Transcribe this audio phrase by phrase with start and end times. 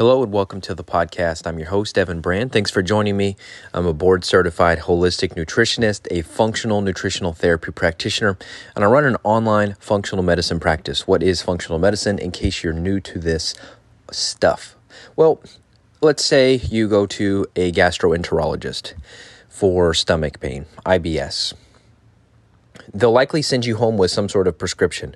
[0.00, 1.46] Hello and welcome to the podcast.
[1.46, 2.52] I'm your host, Evan Brand.
[2.52, 3.36] Thanks for joining me.
[3.74, 8.38] I'm a board certified holistic nutritionist, a functional nutritional therapy practitioner,
[8.74, 11.06] and I run an online functional medicine practice.
[11.06, 13.54] What is functional medicine in case you're new to this
[14.10, 14.74] stuff?
[15.16, 15.42] Well,
[16.00, 18.94] let's say you go to a gastroenterologist
[19.50, 21.52] for stomach pain, IBS.
[22.94, 25.14] They'll likely send you home with some sort of prescription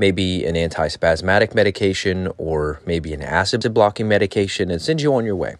[0.00, 5.36] maybe an antispasmodic medication or maybe an acid blocking medication and send you on your
[5.36, 5.56] way.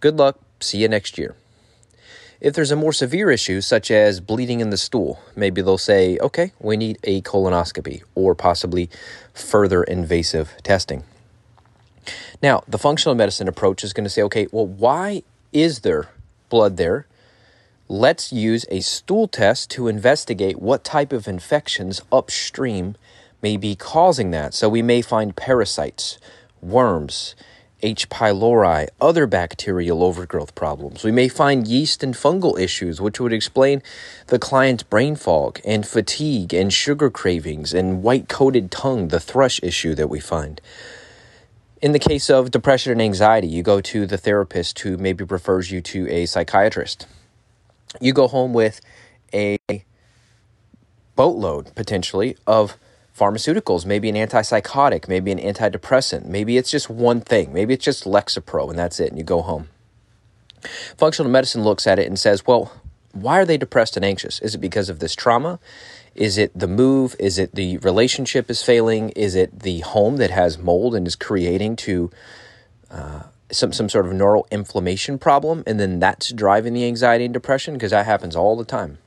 [0.00, 0.38] Good luck.
[0.60, 1.34] See you next year.
[2.42, 6.18] If there's a more severe issue, such as bleeding in the stool, maybe they'll say,
[6.18, 8.90] okay, we need a colonoscopy or possibly
[9.32, 11.04] further invasive testing.
[12.42, 15.22] Now, the functional medicine approach is going to say, okay, well, why
[15.54, 16.10] is there
[16.50, 17.06] blood there?
[17.88, 22.96] Let's use a stool test to investigate what type of infections upstream
[23.44, 24.54] may be causing that.
[24.54, 26.18] So we may find parasites,
[26.62, 27.36] worms,
[27.82, 28.08] H.
[28.08, 31.04] pylori, other bacterial overgrowth problems.
[31.04, 33.82] We may find yeast and fungal issues, which would explain
[34.28, 39.60] the client's brain fog and fatigue and sugar cravings and white coated tongue, the thrush
[39.62, 40.62] issue that we find.
[41.82, 45.70] In the case of depression and anxiety, you go to the therapist who maybe refers
[45.70, 47.06] you to a psychiatrist.
[48.00, 48.80] You go home with
[49.34, 49.58] a
[51.14, 52.78] boatload potentially of
[53.16, 58.04] pharmaceuticals, maybe an antipsychotic, maybe an antidepressant, maybe it's just one thing, maybe it's just
[58.04, 59.68] Lexapro and that's it, and you go home.
[60.96, 62.72] Functional medicine looks at it and says, well,
[63.12, 64.40] why are they depressed and anxious?
[64.40, 65.60] Is it because of this trauma?
[66.14, 67.14] Is it the move?
[67.18, 69.10] Is it the relationship is failing?
[69.10, 72.10] Is it the home that has mold and is creating to
[72.90, 77.34] uh, some some sort of neural inflammation problem, and then that's driving the anxiety and
[77.34, 77.74] depression?
[77.74, 78.98] Because that happens all the time.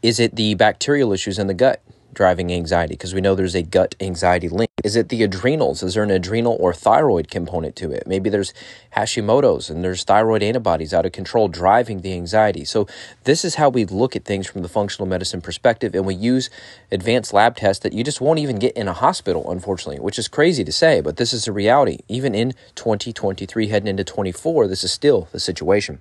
[0.00, 1.82] Is it the bacterial issues in the gut?
[2.18, 2.94] Driving anxiety?
[2.94, 4.70] Because we know there's a gut anxiety link.
[4.82, 5.84] Is it the adrenals?
[5.84, 8.08] Is there an adrenal or thyroid component to it?
[8.08, 8.52] Maybe there's
[8.96, 12.64] Hashimoto's and there's thyroid antibodies out of control driving the anxiety.
[12.64, 12.88] So,
[13.22, 15.94] this is how we look at things from the functional medicine perspective.
[15.94, 16.50] And we use
[16.90, 20.26] advanced lab tests that you just won't even get in a hospital, unfortunately, which is
[20.26, 21.98] crazy to say, but this is the reality.
[22.08, 26.00] Even in 2023, heading into 24, this is still the situation.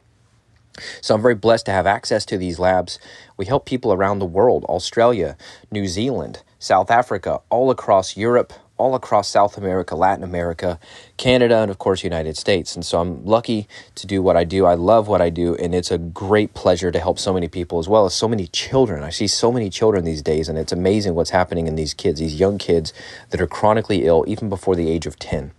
[1.02, 3.00] So I'm very blessed to have access to these labs.
[3.36, 5.38] We help people around the world Australia,
[5.72, 10.80] New Zealand, South Africa, all across Europe, all across South America, Latin America,
[11.18, 12.76] Canada, and of course, United States.
[12.76, 14.66] And so I'm lucky to do what I do.
[14.66, 17.80] I love what I do, and it's a great pleasure to help so many people
[17.80, 19.04] as well as so many children.
[19.04, 22.20] I see so many children these days, and it's amazing what's happening in these kids,
[22.20, 22.94] these young kids
[23.32, 25.52] that are chronically ill even before the age of 10.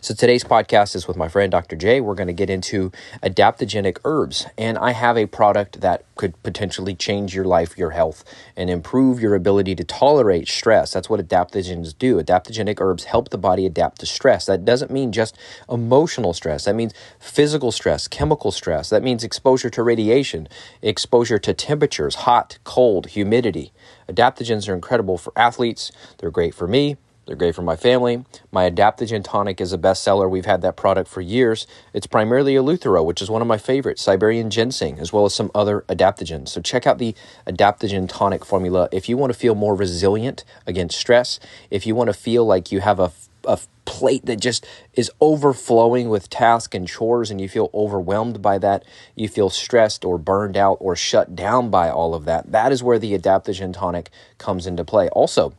[0.00, 1.76] So today's podcast is with my friend Dr.
[1.76, 2.00] J.
[2.00, 2.92] We're going to get into
[3.22, 8.24] adaptogenic herbs, and I have a product that could potentially change your life, your health,
[8.56, 10.92] and improve your ability to tolerate stress.
[10.92, 12.22] That's what adaptogens do.
[12.22, 14.46] Adaptogenic herbs help the body adapt to stress.
[14.46, 15.36] That doesn't mean just
[15.70, 16.64] emotional stress.
[16.64, 18.90] That means physical stress, chemical stress.
[18.90, 20.48] That means exposure to radiation,
[20.82, 23.72] exposure to temperatures, hot, cold, humidity.
[24.08, 25.92] Adaptogens are incredible for athletes.
[26.18, 26.96] They're great for me.
[27.26, 28.24] They're great for my family.
[28.52, 30.30] My Adaptogen Tonic is a bestseller.
[30.30, 31.66] We've had that product for years.
[31.92, 35.50] It's primarily Eleuthero, which is one of my favorites, Siberian ginseng, as well as some
[35.52, 36.50] other adaptogens.
[36.50, 40.98] So check out the Adaptogen Tonic formula if you want to feel more resilient against
[40.98, 43.10] stress, if you want to feel like you have a,
[43.44, 48.56] a plate that just is overflowing with tasks and chores and you feel overwhelmed by
[48.58, 48.84] that,
[49.16, 52.52] you feel stressed or burned out or shut down by all of that.
[52.52, 55.08] That is where the Adaptogen Tonic comes into play.
[55.08, 55.54] Also,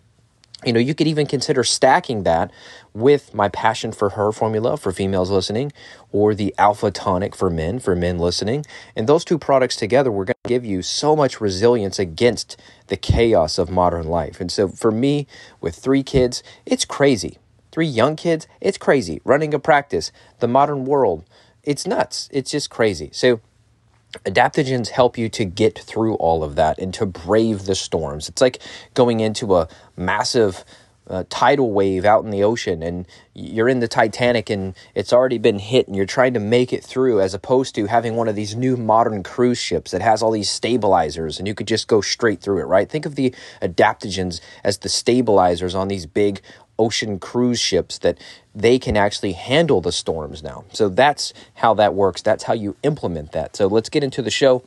[0.66, 2.52] you know, you could even consider stacking that
[2.94, 5.72] with my passion for her formula for females listening
[6.12, 8.66] or the alpha tonic for men, for men listening.
[8.96, 12.98] And those two products together, we're going to give you so much resilience against the
[12.98, 14.42] chaos of modern life.
[14.42, 15.28] And so for me,
[15.62, 17.38] with three kids, it's crazy.
[17.72, 19.22] Three young kids, it's crazy.
[19.24, 21.24] Running a practice, the modern world,
[21.62, 22.30] it's nuts.
[22.32, 23.12] It's just crazy.
[23.14, 23.42] So
[24.26, 28.30] adaptogens help you to get through all of that and to brave the storms.
[28.30, 28.60] It's like
[28.94, 30.64] going into a massive
[31.10, 35.38] uh, tidal wave out in the ocean and you're in the Titanic and it's already
[35.38, 38.36] been hit and you're trying to make it through as opposed to having one of
[38.36, 42.02] these new modern cruise ships that has all these stabilizers and you could just go
[42.02, 42.90] straight through it, right?
[42.90, 46.42] Think of the adaptogens as the stabilizers on these big
[46.80, 48.18] ocean cruise ships that
[48.54, 50.66] they can actually handle the storms now.
[50.74, 52.22] So that's how that works.
[52.22, 53.56] That's how you implement that.
[53.56, 54.64] So let's get into the show.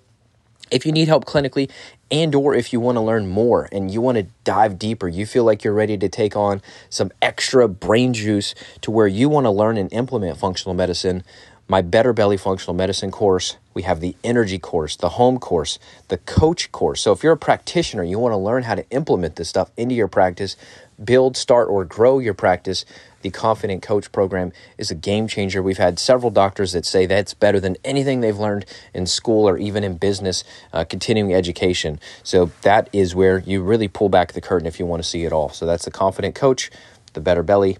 [0.70, 1.68] If you need help clinically
[2.12, 5.26] and or if you want to learn more and you want to dive deeper, you
[5.26, 9.46] feel like you're ready to take on some extra brain juice to where you want
[9.46, 11.24] to learn and implement functional medicine,
[11.70, 15.78] my Better Belly Functional Medicine course, we have the Energy course, the Home course,
[16.08, 17.00] the Coach course.
[17.00, 19.94] So if you're a practitioner, you want to learn how to implement this stuff into
[19.94, 20.56] your practice,
[21.02, 22.84] build, start, or grow your practice,
[23.22, 25.62] the Confident Coach program is a game changer.
[25.62, 28.64] We've had several doctors that say that's better than anything they've learned
[28.94, 30.42] in school or even in business,
[30.72, 32.00] uh, continuing education.
[32.22, 35.24] So that is where you really pull back the curtain if you want to see
[35.24, 35.50] it all.
[35.50, 36.70] So that's the Confident Coach,
[37.12, 37.78] the Better Belly.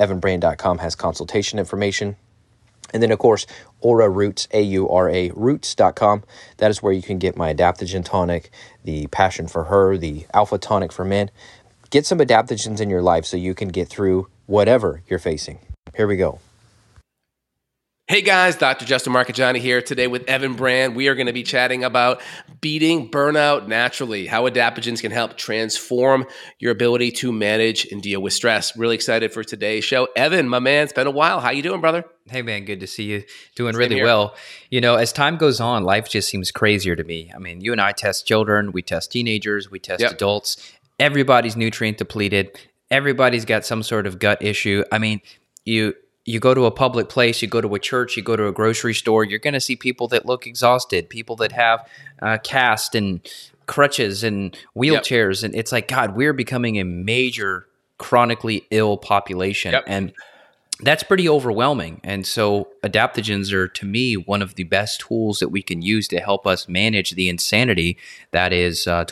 [0.00, 2.16] EvanBrand.com has consultation information.
[2.92, 3.46] And then, of course,
[3.80, 6.24] Aura Roots, A U R A Roots.com.
[6.56, 8.50] That is where you can get my adaptogen tonic,
[8.84, 11.30] the Passion for Her, the Alpha Tonic for Men.
[11.90, 15.58] Get some adaptogens in your life so you can get through whatever you're facing.
[15.96, 16.38] Here we go.
[18.06, 18.84] Hey guys, Dr.
[18.84, 20.96] Justin Marchegiani here today with Evan Brand.
[20.96, 22.20] We are going to be chatting about
[22.60, 26.26] beating burnout naturally, how adaptogens can help transform
[26.58, 28.76] your ability to manage and deal with stress.
[28.76, 30.08] Really excited for today's show.
[30.16, 31.38] Evan, my man, it's been a while.
[31.38, 32.04] How you doing, brother?
[32.28, 33.22] Hey man, good to see you.
[33.54, 34.04] Doing Same really here.
[34.04, 34.34] well.
[34.70, 37.32] You know, as time goes on, life just seems crazier to me.
[37.32, 40.12] I mean, you and I test children, we test teenagers, we test yep.
[40.12, 40.56] adults.
[41.00, 42.56] Everybody's nutrient depleted.
[42.90, 44.84] Everybody's got some sort of gut issue.
[44.92, 45.20] I mean,
[45.64, 45.94] you
[46.24, 48.52] you go to a public place, you go to a church, you go to a
[48.52, 51.88] grocery store, you're going to see people that look exhausted, people that have
[52.22, 53.20] uh, cast and
[53.66, 55.42] crutches and wheelchairs.
[55.42, 55.46] Yep.
[55.46, 57.66] And it's like, God, we're becoming a major
[57.98, 59.72] chronically ill population.
[59.72, 59.84] Yep.
[59.86, 60.12] And
[60.82, 62.00] that's pretty overwhelming.
[62.02, 66.08] And so, adaptogens are, to me, one of the best tools that we can use
[66.08, 67.98] to help us manage the insanity
[68.30, 69.04] that is uh,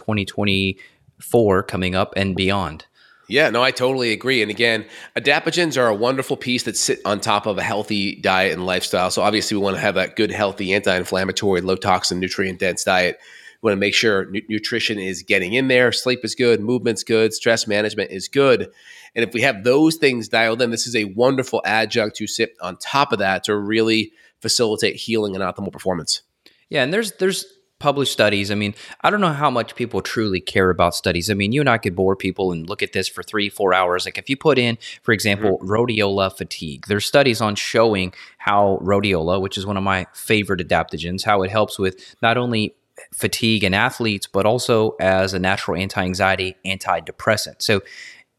[1.19, 2.87] 2024 coming up and beyond.
[3.31, 4.41] Yeah, no, I totally agree.
[4.41, 8.55] And again, adaptogens are a wonderful piece that sit on top of a healthy diet
[8.55, 9.11] and lifestyle.
[9.11, 13.19] So obviously, we want to have that good, healthy, anti-inflammatory, low toxin, nutrient dense diet.
[13.61, 17.03] We want to make sure nu- nutrition is getting in there, sleep is good, movement's
[17.03, 18.71] good, stress management is good.
[19.14, 22.56] And if we have those things dialed in, this is a wonderful adjunct to sit
[22.62, 26.23] on top of that to really facilitate healing and optimal performance.
[26.71, 27.44] Yeah, and there's there's
[27.79, 28.51] published studies.
[28.51, 31.31] I mean, I don't know how much people truly care about studies.
[31.31, 33.73] I mean, you and I could bore people and look at this for three, four
[33.73, 34.05] hours.
[34.05, 35.71] Like if you put in, for example, mm-hmm.
[35.71, 41.25] rhodiola fatigue, there's studies on showing how rhodiola, which is one of my favorite adaptogens,
[41.25, 42.75] how it helps with not only
[43.15, 47.63] fatigue in athletes, but also as a natural anti-anxiety antidepressant.
[47.63, 47.81] So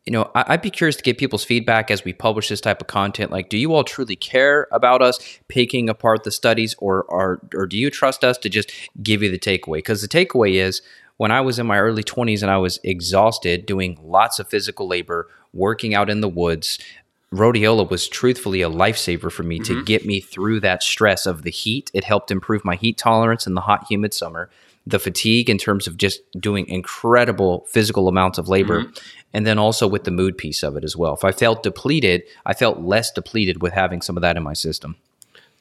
[0.05, 2.87] you know, I'd be curious to get people's feedback as we publish this type of
[2.87, 3.31] content.
[3.31, 5.19] Like, do you all truly care about us
[5.49, 8.71] picking apart the studies, or or, or do you trust us to just
[9.03, 9.77] give you the takeaway?
[9.77, 10.81] Because the takeaway is
[11.17, 14.87] when I was in my early 20s and I was exhausted doing lots of physical
[14.87, 16.79] labor, working out in the woods,
[17.33, 19.79] rhodiola was truthfully a lifesaver for me mm-hmm.
[19.79, 21.91] to get me through that stress of the heat.
[21.93, 24.49] It helped improve my heat tolerance in the hot, humid summer
[24.87, 28.91] the fatigue in terms of just doing incredible physical amounts of labor mm-hmm.
[29.33, 32.23] and then also with the mood piece of it as well if i felt depleted
[32.45, 34.95] i felt less depleted with having some of that in my system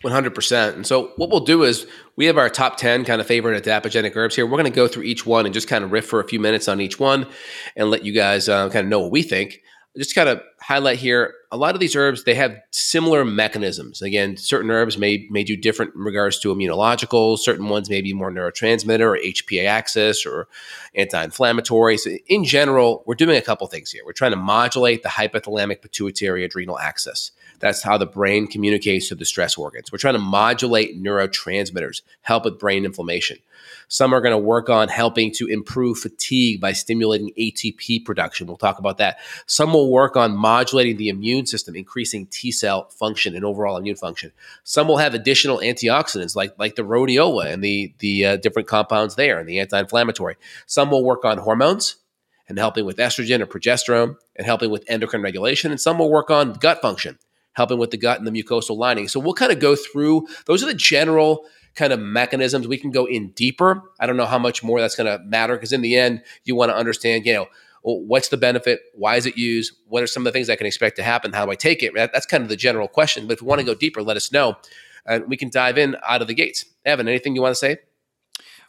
[0.05, 0.75] 100%.
[0.75, 1.85] And so, what we'll do is
[2.15, 4.47] we have our top 10 kind of favorite adaptogenic herbs here.
[4.47, 6.39] We're going to go through each one and just kind of riff for a few
[6.39, 7.27] minutes on each one
[7.75, 9.61] and let you guys uh, kind of know what we think
[9.99, 14.01] just kind of highlight here a lot of these herbs they have similar mechanisms.
[14.01, 18.13] Again certain herbs may may do different in regards to immunological certain ones may be
[18.15, 20.49] more neurotransmitter or hpa axis or
[20.95, 21.99] anti-inflammatory.
[21.99, 24.03] So in general we're doing a couple things here.
[24.07, 27.33] We're trying to modulate the hypothalamic pituitary adrenal axis.
[27.61, 29.91] That's how the brain communicates to the stress organs.
[29.91, 33.39] We're trying to modulate neurotransmitters help with brain inflammation
[33.89, 38.47] some are going to work on helping to improve fatigue by stimulating ATP production.
[38.47, 39.19] We'll talk about that.
[39.47, 43.97] Some will work on modulating the immune system, increasing T cell function and overall immune
[43.97, 44.33] function.
[44.63, 49.17] Some will have additional antioxidants like, like the rhodiola and the, the uh, different compounds
[49.17, 50.37] there and the anti inflammatory.
[50.67, 51.97] Some will work on hormones
[52.49, 55.71] and helping with estrogen or progesterone and helping with endocrine regulation.
[55.71, 57.19] And some will work on gut function,
[57.53, 59.09] helping with the gut and the mucosal lining.
[59.09, 61.45] So we'll kind of go through those are the general
[61.79, 62.69] kind of mechanisms.
[62.69, 63.83] We can go in deeper.
[63.99, 66.55] I don't know how much more that's going to matter because in the end, you
[66.57, 67.47] want to understand, you know,
[67.83, 68.81] what's the benefit?
[68.95, 69.73] Why is it used?
[69.87, 71.33] What are some of the things I can expect to happen?
[71.33, 71.95] How do I take it?
[71.95, 73.27] That's kind of the general question.
[73.27, 74.57] But if you want to go deeper, let us know.
[75.07, 76.67] And we can dive in out of the gates.
[76.85, 77.79] Evan, anything you want to say?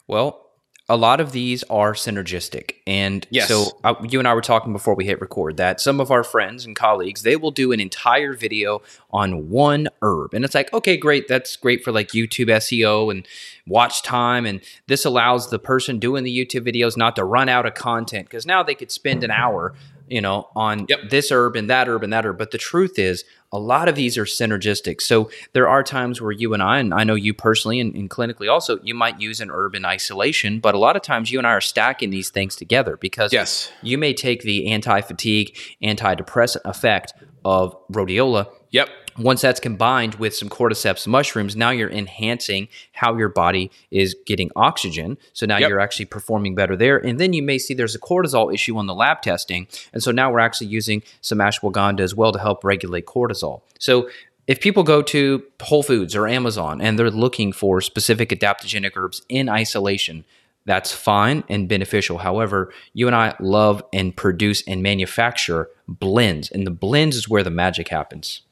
[0.06, 0.49] Well,
[0.90, 3.46] a lot of these are synergistic and yes.
[3.46, 6.24] so uh, you and i were talking before we hit record that some of our
[6.24, 8.82] friends and colleagues they will do an entire video
[9.12, 13.26] on one herb and it's like okay great that's great for like youtube seo and
[13.68, 17.64] watch time and this allows the person doing the youtube videos not to run out
[17.64, 19.72] of content because now they could spend an hour
[20.10, 21.08] you know, on yep.
[21.08, 22.36] this herb and that herb and that herb.
[22.36, 25.00] But the truth is, a lot of these are synergistic.
[25.00, 28.08] So there are times where you and I, and I know you personally and, and,
[28.08, 31.38] clinically also, you might use an herb in isolation, but a lot of times you
[31.38, 33.70] and I are stacking these things together because yes.
[33.82, 37.12] you may take the anti fatigue, antidepressant effect
[37.44, 38.48] of rhodiola.
[38.70, 38.88] Yep
[39.20, 44.50] once that's combined with some cordyceps mushrooms, now you're enhancing how your body is getting
[44.56, 45.18] oxygen.
[45.32, 45.68] So now yep.
[45.68, 46.96] you're actually performing better there.
[46.96, 49.68] And then you may see there's a cortisol issue on the lab testing.
[49.92, 53.60] And so now we're actually using some ashwagandha as well to help regulate cortisol.
[53.78, 54.08] So
[54.46, 59.22] if people go to Whole Foods or Amazon and they're looking for specific adaptogenic herbs
[59.28, 60.24] in isolation,
[60.66, 62.18] that's fine and beneficial.
[62.18, 67.42] However, you and I love and produce and manufacture blends, and the blends is where
[67.42, 68.42] the magic happens.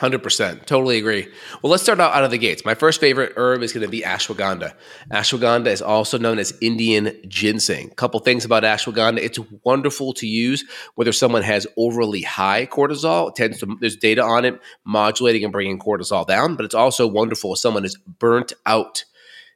[0.00, 0.66] 100%.
[0.66, 1.26] Totally agree.
[1.62, 2.66] Well, let's start out out of the gates.
[2.66, 4.74] My first favorite herb is going to be ashwagandha.
[5.10, 7.90] Ashwagandha is also known as Indian ginseng.
[7.96, 9.18] Couple things about ashwagandha.
[9.18, 10.64] It's wonderful to use
[10.96, 13.30] whether someone has overly high cortisol.
[13.30, 17.06] It tends to, there's data on it modulating and bringing cortisol down, but it's also
[17.06, 19.04] wonderful if someone is burnt out.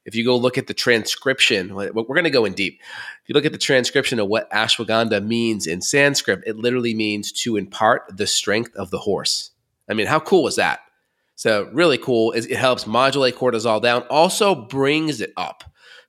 [0.07, 2.81] If you go look at the transcription, we're going to go in deep.
[3.23, 7.31] If you look at the transcription of what ashwagandha means in Sanskrit, it literally means
[7.43, 9.50] to impart the strength of the horse.
[9.91, 10.81] I mean, how cool is that?
[11.35, 15.65] So really cool is it helps modulate cortisol down, also brings it up.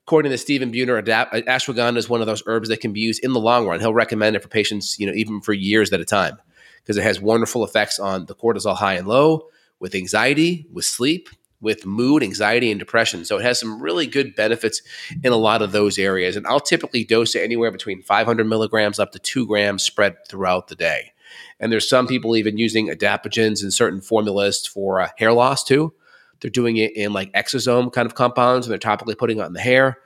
[0.05, 3.33] According to Stephen Buhner, ashwagandha is one of those herbs that can be used in
[3.33, 3.79] the long run.
[3.79, 6.37] He'll recommend it for patients, you know, even for years at a time,
[6.81, 9.47] because it has wonderful effects on the cortisol high and low,
[9.79, 11.29] with anxiety, with sleep,
[11.61, 13.23] with mood, anxiety, and depression.
[13.23, 14.81] So it has some really good benefits
[15.23, 16.35] in a lot of those areas.
[16.35, 20.67] And I'll typically dose it anywhere between 500 milligrams up to two grams spread throughout
[20.67, 21.13] the day.
[21.61, 25.93] And there's some people even using adaptogens and certain formulas for uh, hair loss too.
[26.41, 29.53] They're doing it in like exosome kind of compounds, and they're topically putting it on
[29.53, 29.99] the hair.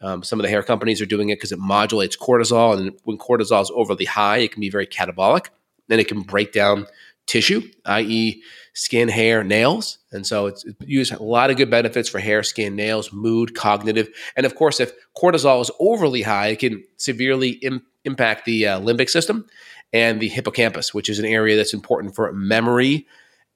[0.00, 3.18] Um, some of the hair companies are doing it because it modulates cortisol, and when
[3.18, 5.48] cortisol is overly high, it can be very catabolic.
[5.88, 6.86] Then it can break down
[7.26, 9.98] tissue, i.e., skin, hair, nails.
[10.12, 14.08] And so it's, used a lot of good benefits for hair, skin, nails, mood, cognitive.
[14.36, 18.80] And of course, if cortisol is overly high, it can severely Im- impact the uh,
[18.80, 19.46] limbic system
[19.92, 23.06] and the hippocampus, which is an area that's important for memory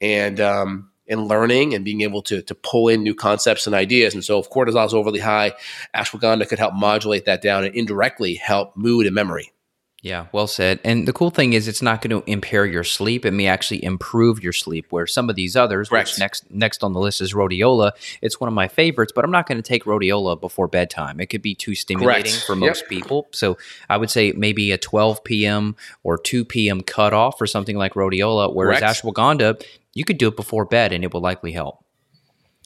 [0.00, 4.14] and um, and learning and being able to to pull in new concepts and ideas.
[4.14, 5.52] And so, if cortisol is overly high,
[5.94, 9.53] ashwagandha could help modulate that down and indirectly help mood and memory.
[10.04, 10.80] Yeah, well said.
[10.84, 13.24] And the cool thing is, it's not going to impair your sleep.
[13.24, 14.84] It may actually improve your sleep.
[14.90, 16.10] Where some of these others, Correct.
[16.10, 19.12] which next next on the list is rhodiola, it's one of my favorites.
[19.16, 21.20] But I'm not going to take rhodiola before bedtime.
[21.20, 22.44] It could be too stimulating Correct.
[22.44, 22.90] for most yep.
[22.90, 23.28] people.
[23.30, 23.56] So
[23.88, 25.74] I would say maybe a 12 p.m.
[26.02, 26.82] or 2 p.m.
[26.82, 28.54] cutoff for something like rhodiola.
[28.54, 29.02] Whereas Correct.
[29.02, 31.82] ashwagandha, you could do it before bed, and it will likely help.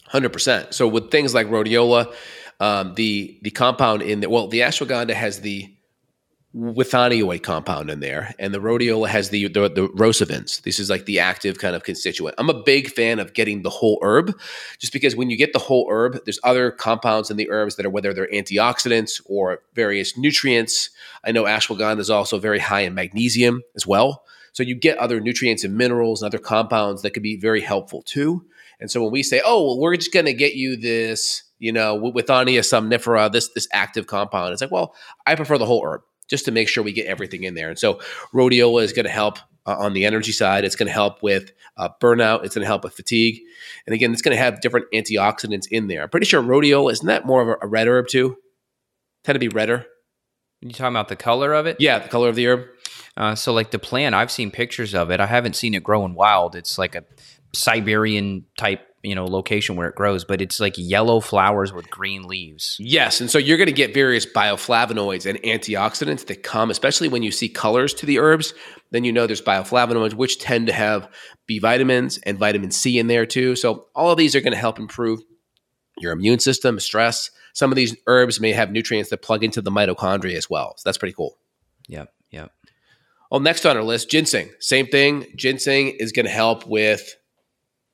[0.07, 0.75] Hundred percent.
[0.75, 2.12] So with things like rhodiola,
[2.59, 5.73] um, the the compound in the well, the ashwagandha has the
[6.55, 10.62] withanolide compound in there, and the rhodiola has the, the the rosavins.
[10.62, 12.37] This is like the active kind of constituent.
[12.38, 14.38] I'm a big fan of getting the whole herb,
[14.78, 17.85] just because when you get the whole herb, there's other compounds in the herbs that
[17.85, 20.88] are whether they're antioxidants or various nutrients.
[21.23, 25.21] I know ashwagandha is also very high in magnesium as well, so you get other
[25.21, 28.47] nutrients and minerals and other compounds that could be very helpful too.
[28.81, 31.73] And so when we say, oh, well, we're just going to get you this, you
[31.73, 34.95] know, with Withania somnifera, this this active compound, it's like, well,
[35.26, 37.69] I prefer the whole herb just to make sure we get everything in there.
[37.69, 38.01] And so
[38.33, 40.65] rhodiola is going to help uh, on the energy side.
[40.65, 42.45] It's going to help with uh, burnout.
[42.45, 43.41] It's going to help with fatigue.
[43.87, 46.03] And again, it's going to have different antioxidants in there.
[46.03, 48.37] I'm pretty sure rhodiola isn't that more of a, a red herb too?
[49.25, 49.87] Tend to be redder.
[50.61, 51.77] You talking about the color of it?
[51.79, 52.67] Yeah, the color of the herb.
[53.17, 55.21] Uh, so, like the plant, I've seen pictures of it.
[55.21, 56.57] I haven't seen it growing wild.
[56.57, 57.05] It's like a
[57.53, 62.23] Siberian type you know location where it grows but it's like yellow flowers with green
[62.23, 62.76] leaves.
[62.81, 67.23] Yes and so you're going to get various bioflavonoids and antioxidants that come especially when
[67.23, 68.55] you see colors to the herbs
[68.90, 71.09] then you know there's bioflavonoids which tend to have
[71.47, 73.55] b vitamins and vitamin c in there too.
[73.57, 75.21] So all of these are going to help improve
[75.99, 77.31] your immune system stress.
[77.55, 80.83] Some of these herbs may have nutrients that plug into the mitochondria as well so
[80.85, 81.38] that's pretty cool.
[81.88, 82.52] Yep yep.
[83.31, 84.50] Well next on our list ginseng.
[84.59, 87.14] Same thing ginseng is going to help with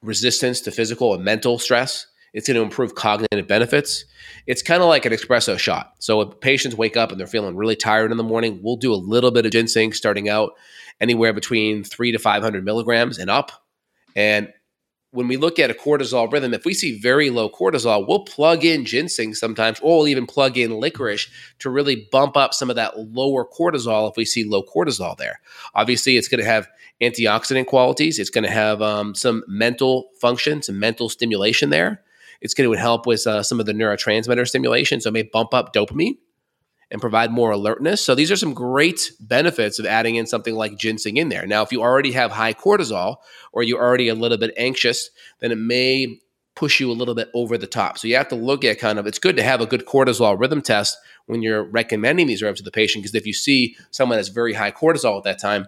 [0.05, 2.07] resistance to physical and mental stress.
[2.33, 4.05] It's going to improve cognitive benefits.
[4.47, 5.95] It's kind of like an espresso shot.
[6.01, 8.93] So if patients wake up and they're feeling really tired in the morning, we'll do
[8.93, 10.53] a little bit of ginseng starting out
[11.01, 13.53] anywhere between three to 500 milligrams and up.
[14.17, 14.53] And
[15.15, 18.65] when we look at a cortisol rhythm, if we see very low cortisol, we'll plug
[18.65, 21.29] in ginseng sometimes, or we'll even plug in licorice
[21.61, 25.41] to really bump up some of that lower cortisol if we see low cortisol there.
[25.77, 26.69] Obviously, it's going to have
[27.01, 28.19] antioxidant qualities.
[28.19, 32.03] It's going to have um, some mental function, some mental stimulation there.
[32.41, 35.01] It's going to help with uh, some of the neurotransmitter stimulation.
[35.01, 36.19] So it may bump up dopamine
[36.95, 38.01] and provide more alertness.
[38.01, 41.45] So these are some great benefits of adding in something like ginseng in there.
[41.45, 43.17] Now, if you already have high cortisol
[43.53, 45.11] or you're already a little bit anxious,
[45.41, 46.21] then it may
[46.55, 47.99] push you a little bit over the top.
[47.99, 50.39] So you have to look at kind of it's good to have a good cortisol
[50.39, 50.97] rhythm test
[51.27, 54.53] when you're recommending these herbs to the patient because if you see someone has very
[54.53, 55.67] high cortisol at that time,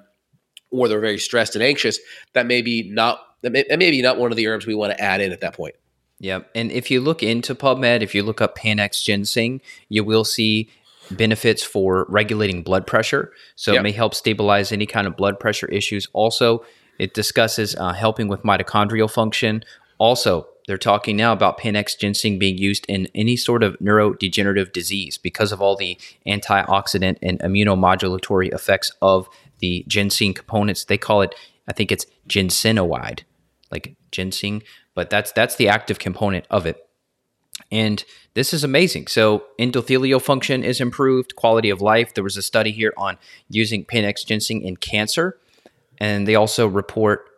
[0.70, 1.98] or they're very stressed and anxious,
[2.34, 4.76] that may be not that may, that may be not one of the herbs we
[4.76, 5.74] want to add in at that point.
[6.20, 6.50] Yep.
[6.54, 10.70] And if you look into PubMed, if you look up Panax ginseng, you will see
[11.10, 13.32] benefits for regulating blood pressure.
[13.54, 13.80] So Yep.
[13.80, 16.08] it may help stabilize any kind of blood pressure issues.
[16.12, 16.64] Also,
[16.98, 19.62] it discusses uh, helping with mitochondrial function.
[19.98, 25.16] Also, they're talking now about Panax ginseng being used in any sort of neurodegenerative disease
[25.16, 25.96] because of all the
[26.26, 29.28] antioxidant and immunomodulatory effects of
[29.60, 30.84] the ginseng components.
[30.84, 31.34] They call it,
[31.68, 33.20] I think it's ginsenoide,
[33.70, 34.62] like ginseng,
[34.94, 36.85] but that's that's the active component of it.
[37.70, 38.04] And
[38.34, 39.08] this is amazing.
[39.08, 42.14] So endothelial function is improved, quality of life.
[42.14, 43.18] There was a study here on
[43.48, 45.38] using Panax ginseng in cancer,
[45.98, 47.28] and they also report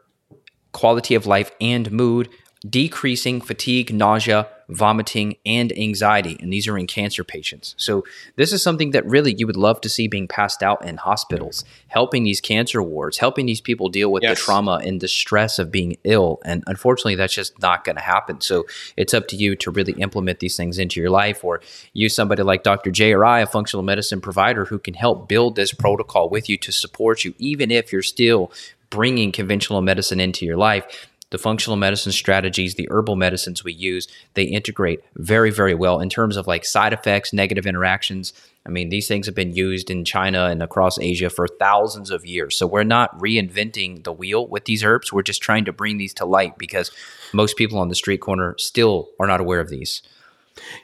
[0.72, 2.28] quality of life and mood,
[2.68, 6.36] decreasing fatigue, nausea, vomiting, and anxiety.
[6.40, 7.74] And these are in cancer patients.
[7.78, 8.04] So
[8.36, 11.64] this is something that really you would love to see being passed out in hospitals,
[11.88, 14.38] helping these cancer wards, helping these people deal with Yes.
[14.38, 16.40] the trauma and the stress of being ill.
[16.44, 18.40] And unfortunately, that's just not going to happen.
[18.40, 21.60] So it's up to you to really implement these things into your life or
[21.92, 22.90] use somebody like Dr.
[22.90, 26.56] J or I, a functional medicine provider who can help build this protocol with you
[26.58, 28.52] to support you, even if you're still
[28.90, 31.07] bringing conventional medicine into your life.
[31.30, 36.08] The functional medicine strategies, the herbal medicines we use, they integrate very, very well in
[36.08, 38.32] terms of like side effects, negative interactions.
[38.64, 42.24] I mean, these things have been used in China and across Asia for thousands of
[42.24, 42.56] years.
[42.56, 45.12] So we're not reinventing the wheel with these herbs.
[45.12, 46.90] We're just trying to bring these to light because
[47.32, 50.02] most people on the street corner still are not aware of these.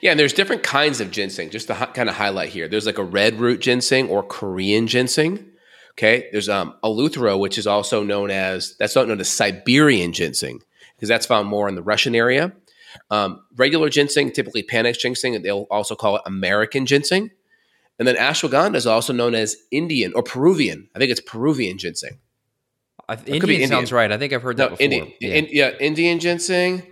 [0.01, 1.51] Yeah, and there's different kinds of ginseng.
[1.51, 4.87] Just to hi- kind of highlight here, there's like a red root ginseng or Korean
[4.87, 5.51] ginseng.
[5.97, 10.61] Okay, there's um Eleuthero, which is also known as that's not known as Siberian ginseng
[10.97, 12.53] because that's found more in the Russian area.
[13.11, 17.31] Um, regular ginseng, typically Panax ginseng, and they'll also call it American ginseng.
[17.99, 20.89] And then ashwagandha is also known as Indian or Peruvian.
[20.95, 22.19] I think it's Peruvian ginseng.
[23.09, 23.69] I, could be Indian, Indian.
[23.69, 24.11] sounds right.
[24.11, 24.85] I think I've heard that No, before.
[24.85, 25.35] Indian, Yeah.
[25.35, 26.83] In- yeah, Indian ginseng.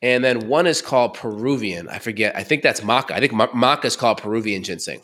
[0.00, 1.88] And then one is called Peruvian.
[1.88, 2.36] I forget.
[2.36, 3.10] I think that's maca.
[3.10, 5.00] I think ma- maca is called Peruvian ginseng.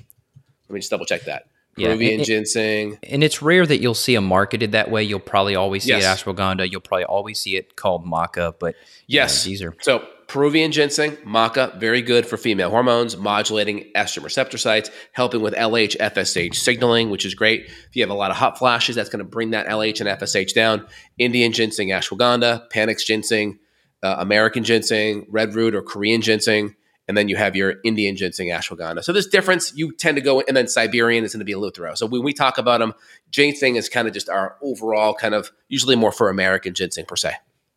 [0.68, 1.44] Let me just double check that.
[1.76, 2.98] Yeah, Peruvian it- it- ginseng.
[3.02, 5.02] and it's rare that you'll see them marketed that way.
[5.02, 6.22] You'll probably always see Yes.
[6.22, 6.70] it ashwagandha.
[6.70, 8.54] You'll probably always see it called maca.
[8.58, 8.74] But
[9.06, 9.44] you know, Yes.
[9.44, 14.90] these are So Peruvian ginseng, maca, very good for female hormones, modulating estrogen receptor sites,
[15.12, 17.64] helping with LH, FSH signaling, which is great.
[17.66, 20.08] If you have a lot of hot flashes, that's going to bring that LH and
[20.08, 20.86] FSH down.
[21.18, 23.58] Indian ginseng, ashwagandha, Panax ginseng,
[24.02, 26.74] uh, American ginseng, red root or Korean ginseng,
[27.06, 29.04] and then you have your Indian ginseng, ashwagandha.
[29.04, 31.96] So this difference, you tend to go, and then Siberian is going to be Eleuthero.
[31.96, 32.94] So when we talk about them,
[33.30, 37.16] ginseng is kind of just our overall kind of usually more for American ginseng per
[37.16, 37.34] se.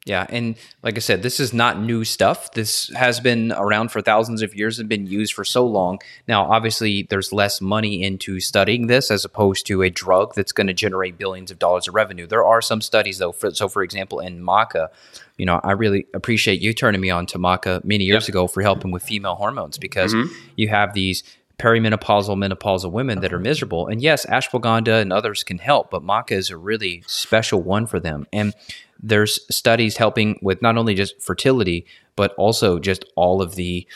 [0.08, 2.54] Yeah, and like I said, this is not new stuff.
[2.54, 6.00] This has been around for thousands of years and been used for so long.
[6.30, 10.68] Now, obviously, there's less money into studying this as opposed to a drug that's going
[10.68, 12.26] to generate billions of dollars of revenue.
[12.26, 13.34] There are some studies, though.
[13.34, 14.88] For, so, for example, in maca,
[15.38, 18.62] you know, I really appreciate you turning me on to maca many years ago for
[18.62, 20.34] helping with female hormones because mm-hmm.
[20.56, 21.22] you have these
[21.60, 23.88] perimenopausal, menopausal women that are miserable.
[23.88, 28.00] And yes, ashwagandha and others can help, but maca is a really special one for
[28.00, 28.28] them.
[28.32, 28.54] And
[29.02, 33.88] there's studies helping with not only just fertility, but also just all of the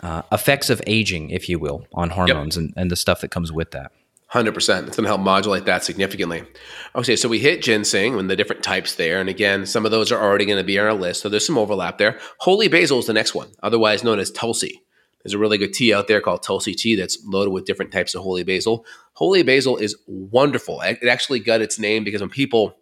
[0.00, 3.52] uh, effects of aging, if you will, on hormones and, and the stuff that comes
[3.52, 3.92] with that.
[4.28, 4.88] Hundred percent.
[4.88, 6.42] It's going to help modulate that significantly.
[6.96, 10.10] Okay, so we hit ginseng and the different types there, and again, some of those
[10.10, 11.20] are already going to be on our list.
[11.20, 12.18] So there's some overlap there.
[12.38, 14.82] Holy basil is the next one, otherwise known as tulsi.
[15.22, 18.14] There's a really good tea out there called tulsi tea that's loaded with different types
[18.14, 18.86] of holy basil.
[19.12, 20.80] Holy basil is wonderful.
[20.80, 22.76] It actually got its name because when people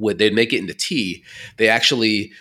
[0.00, 1.24] would they'd make it into tea,
[1.56, 2.32] they actually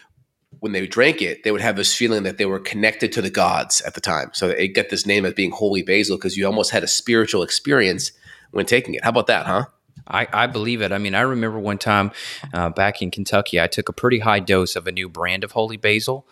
[0.60, 3.30] when they drank it, they would have this feeling that they were connected to the
[3.30, 4.30] gods at the time.
[4.34, 7.44] So it got this name of being holy basil because you almost had a spiritual
[7.44, 8.12] experience
[8.52, 9.04] when taking it.
[9.04, 9.66] How about that, huh?
[10.08, 10.92] I, I believe it.
[10.92, 12.12] I mean, I remember one time
[12.54, 15.52] uh, back in Kentucky, I took a pretty high dose of a new brand of
[15.52, 16.28] holy basil.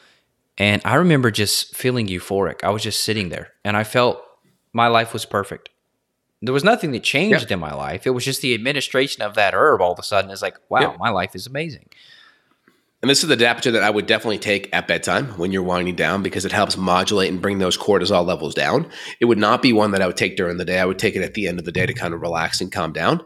[0.57, 2.63] And I remember just feeling euphoric.
[2.63, 4.21] I was just sitting there and I felt
[4.73, 5.69] my life was perfect.
[6.41, 8.05] There was nothing that changed in my life.
[8.05, 10.81] It was just the administration of that herb all of a sudden is like, wow,
[10.81, 10.97] Yep.
[10.99, 11.89] my life is amazing.
[13.01, 15.95] And this is the adaptogen that I would definitely take at bedtime when you're winding
[15.95, 18.89] down because it helps modulate and bring those cortisol levels down.
[19.19, 20.79] It would not be one that I would take during the day.
[20.79, 22.71] I would take it at the end of the day to kind of relax and
[22.71, 23.23] calm down.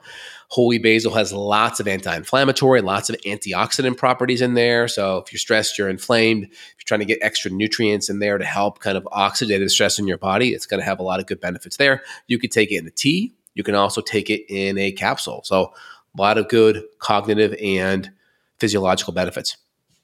[0.52, 4.90] Holy basil has lots of anti inflammatory, lots of antioxidant properties in there.
[4.90, 8.38] So if you're stressed, you're inflamed, if you're trying to get extra nutrients in there
[8.38, 11.22] to help kind of oxidative stress in your body, it's going to have a lot
[11.22, 12.04] of good benefits there.
[12.28, 13.34] You could take it in a tea.
[13.54, 15.42] You can also take it in a capsule.
[15.46, 15.74] So
[16.18, 18.12] a lot of good cognitive and
[18.60, 19.56] physiological benefits.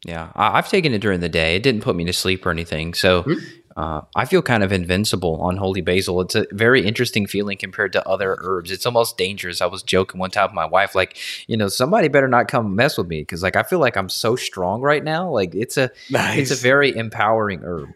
[0.06, 1.58] Yeah, I've taken it during the day.
[1.58, 2.94] It didn't put me to sleep or anything.
[2.94, 3.34] So hmm?
[3.78, 6.20] Uh, I feel kind of invincible on holy basil.
[6.22, 8.72] It's a very interesting feeling compared to other herbs.
[8.72, 9.62] It's almost dangerous.
[9.62, 12.76] I was joking one time with my wife, like, you know, somebody better not come
[12.76, 15.30] mess with me because, like, I feel like I'm so strong right now.
[15.30, 16.40] Like, it's a nice.
[16.40, 17.90] it's a very empowering herb.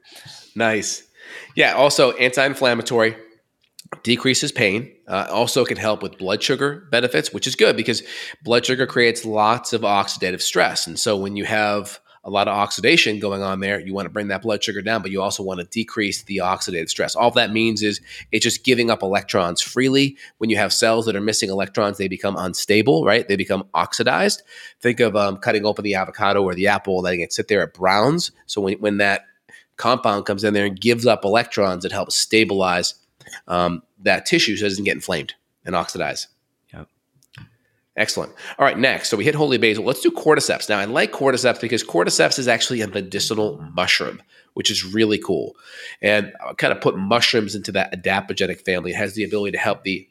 [0.56, 1.02] Nice.
[1.56, 1.74] Yeah.
[1.74, 3.18] Also, anti-inflammatory,
[4.04, 4.94] decreases pain.
[5.08, 8.04] Uh, also, can help with blood sugar benefits, which is good because
[8.44, 12.56] blood sugar creates lots of oxidative stress, and so when you have a lot of
[12.56, 13.80] oxidation going on there.
[13.80, 16.38] You want to bring that blood sugar down, but you also want to decrease the
[16.38, 17.16] oxidative stress.
[17.16, 18.00] All that means is
[18.32, 20.18] it's just giving up electrons freely.
[20.38, 23.28] When you have cells that are missing electrons, they become unstable, right?
[23.28, 24.44] They become oxidized.
[24.82, 27.74] Think of um, cutting open the avocado or the apple, letting it sit there, it
[27.74, 28.32] browns.
[28.46, 29.26] So when, when that
[29.78, 32.94] compound comes in there and gives up electrons, it helps stabilize
[33.48, 35.34] um, that tissue so it doesn't get inflamed
[35.66, 36.28] and oxidize.
[37.98, 38.32] Excellent.
[38.58, 39.10] All right, next.
[39.10, 39.84] So we hit holy basil.
[39.84, 40.70] Let's do cordyceps.
[40.70, 43.76] Now, I like cordyceps because cordyceps is actually a medicinal mm-hmm.
[43.76, 44.22] mushroom,
[44.54, 45.56] which is really cool.
[46.02, 48.92] And I kind of put mushrooms into that adaptogenic family.
[48.92, 50.08] It has the ability to help the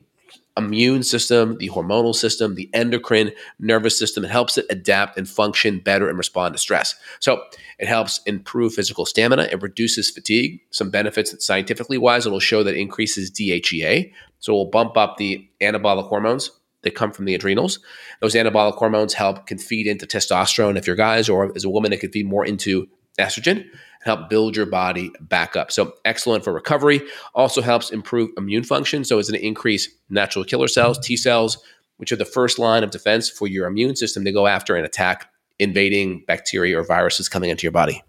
[0.59, 4.25] immune system, the hormonal system, the endocrine nervous system.
[4.25, 6.95] It helps it adapt and function better and respond to stress.
[7.19, 7.43] So
[7.79, 9.45] it helps improve physical stamina.
[9.45, 10.61] It reduces fatigue.
[10.71, 14.13] Some benefits scientifically wise, it'll show that it increases DHEA.
[14.41, 16.51] So it will bump up the anabolic hormones
[16.83, 17.79] that come from the adrenals.
[18.21, 21.93] Those anabolic hormones help can feed into testosterone if you're guys, or as a woman,
[21.93, 22.89] it could feed more into
[23.19, 23.71] estrogen and
[24.03, 25.71] help build your body back up.
[25.71, 27.03] So excellent for recovery.
[27.35, 29.05] Also helps improve immune function.
[29.05, 31.59] So it's going to increase natural killer cells, T cells,
[31.99, 34.87] which are the first line of defense for your immune system to go after and
[34.87, 38.03] attack invading bacteria or viruses coming into your body.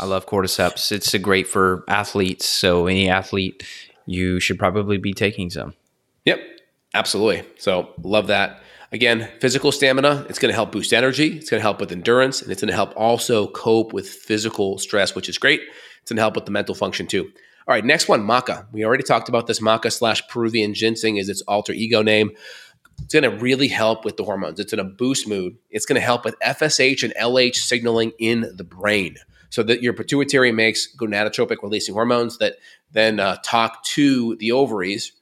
[0.00, 0.90] I love cordyceps.
[0.90, 2.44] It's great for athletes.
[2.44, 3.62] So any athlete,
[4.04, 5.74] you should probably be taking some.
[6.24, 6.40] Yep.
[6.96, 7.46] Absolutely.
[7.58, 8.62] So love that.
[8.90, 11.36] Again, physical stamina, it's going to help boost energy.
[11.36, 14.78] It's going to help with endurance, and it's going to help also cope with physical
[14.78, 15.60] stress, which is great.
[16.00, 17.24] It's going to help with the mental function too.
[17.68, 18.66] All right, next one, maca.
[18.72, 19.60] We already talked about this.
[19.60, 22.30] Maca slash Peruvian ginseng is its alter ego name.
[23.02, 24.58] It's going to really help with the hormones.
[24.58, 25.58] It's going to boost mood.
[25.68, 29.16] It's going to help with FSH and LH signaling in the brain
[29.50, 32.54] so that your pituitary makes gonadotropic releasing hormones that
[32.92, 35.12] then uh, talk to the ovaries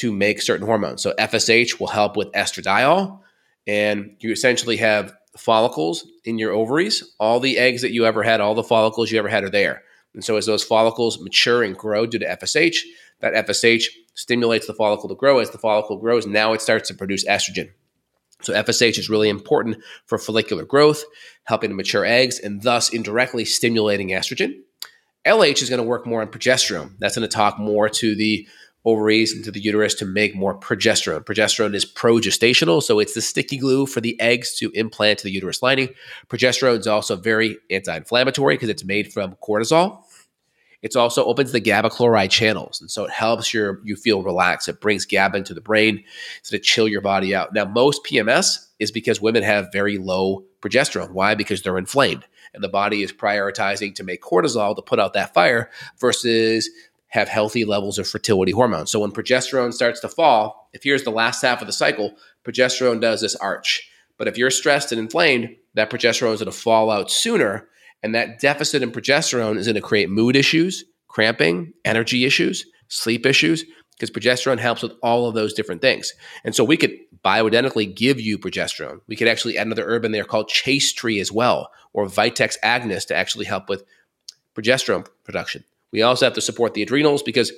[0.00, 1.02] to make certain hormones.
[1.02, 3.20] So FSH will help with estradiol,
[3.66, 7.14] and you essentially have follicles in your ovaries.
[7.20, 9.82] All the eggs that you ever had, all the follicles you ever had are there.
[10.14, 12.78] And so as those follicles mature and grow due to FSH,
[13.20, 13.84] that FSH
[14.14, 15.38] stimulates the follicle to grow.
[15.38, 17.68] As the follicle grows, now it starts to produce estrogen.
[18.40, 21.04] So FSH is really important for follicular growth,
[21.44, 24.60] helping to mature eggs, and thus indirectly stimulating estrogen.
[25.26, 26.92] LH is going to work more on progesterone.
[26.98, 28.48] That's going to talk more to the
[28.84, 31.24] ovaries into the uterus to make more progesterone.
[31.24, 35.30] Progesterone is progestational, so it's the sticky glue for the eggs to implant to the
[35.30, 35.90] uterus lining.
[36.28, 40.02] Progesterone is also very anti-inflammatory because it's made from cortisol.
[40.82, 44.66] It also opens the GABA chloride channels, and so it helps your you feel relaxed.
[44.66, 46.02] It brings GABA into the brain
[46.42, 47.52] so to chill your body out.
[47.52, 51.10] Now, most PMS is because women have very low progesterone.
[51.10, 51.34] Why?
[51.34, 55.34] Because they're inflamed, and the body is prioritizing to make cortisol to put out that
[55.34, 56.70] fire versus
[57.10, 58.86] have healthy levels of fertility hormone.
[58.86, 63.00] So when progesterone starts to fall, if here's the last half of the cycle, progesterone
[63.00, 63.88] does this arch.
[64.16, 67.68] But if you're stressed and inflamed, that progesterone is going to fall out sooner.
[68.02, 73.26] And that deficit in progesterone is going to create mood issues, cramping, energy issues, sleep
[73.26, 73.64] issues,
[73.98, 76.14] because progesterone helps with all of those different things.
[76.44, 79.00] And so we could bioidentically give you progesterone.
[79.06, 82.56] We could actually add another herb in there called chaste tree as well, or Vitex
[82.62, 83.84] agnus to actually help with
[84.54, 85.64] progesterone production.
[85.92, 87.52] We also have to support the adrenals because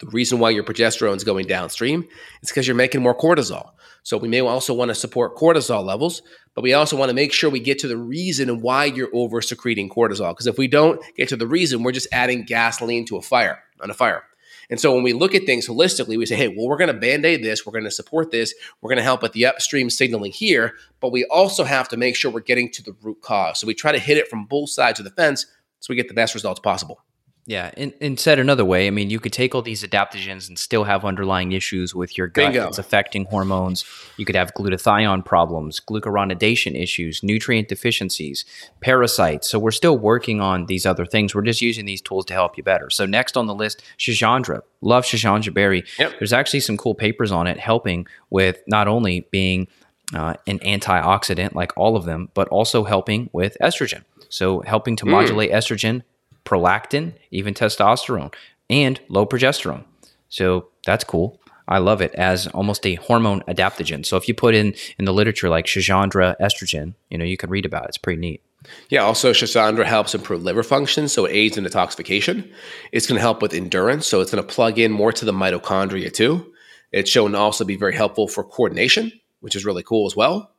[0.00, 2.06] the reason why your progesterone is going downstream
[2.42, 3.70] is because you're making more cortisol.
[4.02, 6.22] So we may also want to support cortisol levels,
[6.54, 9.40] but we also want to make sure we get to the reason why you're over
[9.40, 10.30] secreting cortisol.
[10.30, 13.62] Because if we don't get to the reason, we're just adding gasoline to a fire
[13.80, 14.24] on a fire.
[14.70, 16.98] And so when we look at things holistically, we say, hey, well, we're going to
[16.98, 19.90] band aid this, we're going to support this, we're going to help with the upstream
[19.90, 23.60] signaling here, but we also have to make sure we're getting to the root cause.
[23.60, 25.46] So we try to hit it from both sides of the fence
[25.80, 27.02] so we get the best results possible.
[27.46, 30.58] Yeah, and, and said another way, I mean, you could take all these adaptogens and
[30.58, 32.52] still have underlying issues with your gut.
[32.52, 32.68] Bingo.
[32.68, 33.84] It's affecting hormones.
[34.16, 38.46] You could have glutathione problems, glucuronidation issues, nutrient deficiencies,
[38.80, 39.50] parasites.
[39.50, 41.34] So we're still working on these other things.
[41.34, 42.88] We're just using these tools to help you better.
[42.88, 44.62] So next on the list, Schisandra.
[44.80, 45.84] Love Schisandra berry.
[45.98, 46.14] Yep.
[46.18, 49.68] There's actually some cool papers on it helping with not only being
[50.14, 54.04] uh, an antioxidant like all of them, but also helping with estrogen.
[54.30, 55.10] So helping to mm.
[55.10, 56.02] modulate estrogen
[56.44, 58.32] prolactin, even testosterone,
[58.70, 59.84] and low progesterone.
[60.28, 61.40] So that's cool.
[61.66, 64.04] I love it as almost a hormone adaptogen.
[64.04, 67.50] So if you put in in the literature like Schisandra estrogen, you know, you can
[67.50, 67.88] read about it.
[67.88, 68.42] It's pretty neat.
[68.88, 72.50] Yeah, also Schisandra helps improve liver function, so it aids in detoxification.
[72.92, 75.32] It's going to help with endurance, so it's going to plug in more to the
[75.32, 76.52] mitochondria too.
[76.92, 80.53] It's shown to also be very helpful for coordination, which is really cool as well.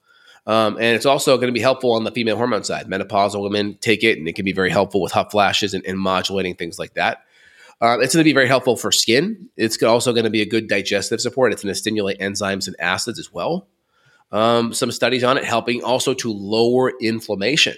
[0.48, 2.88] Um, and it's also going to be helpful on the female hormone side.
[2.88, 6.00] Menopausal women take it, and it can be very helpful with hot flashes and, and
[6.00, 7.24] modulating things like that.
[7.82, 9.50] Um, it's going to be very helpful for skin.
[9.58, 11.52] It's also going to be a good digestive support.
[11.52, 13.68] It's going to stimulate enzymes and acids as well.
[14.32, 17.76] Um, some studies on it helping also to lower inflammation.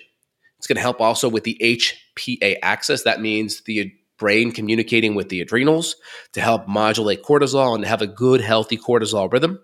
[0.57, 3.03] It's going to help also with the HPA axis.
[3.03, 5.95] That means the brain communicating with the adrenals
[6.33, 9.59] to help modulate cortisol and have a good, healthy cortisol rhythm.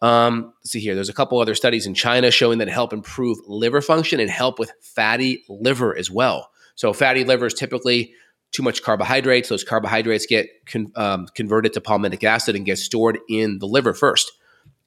[0.00, 0.94] Um, let's see here.
[0.94, 4.58] There's a couple other studies in China showing that help improve liver function and help
[4.58, 6.50] with fatty liver as well.
[6.76, 8.12] So, fatty liver is typically
[8.52, 9.48] too much carbohydrates.
[9.48, 13.92] Those carbohydrates get con- um, converted to palmitic acid and get stored in the liver
[13.92, 14.32] first.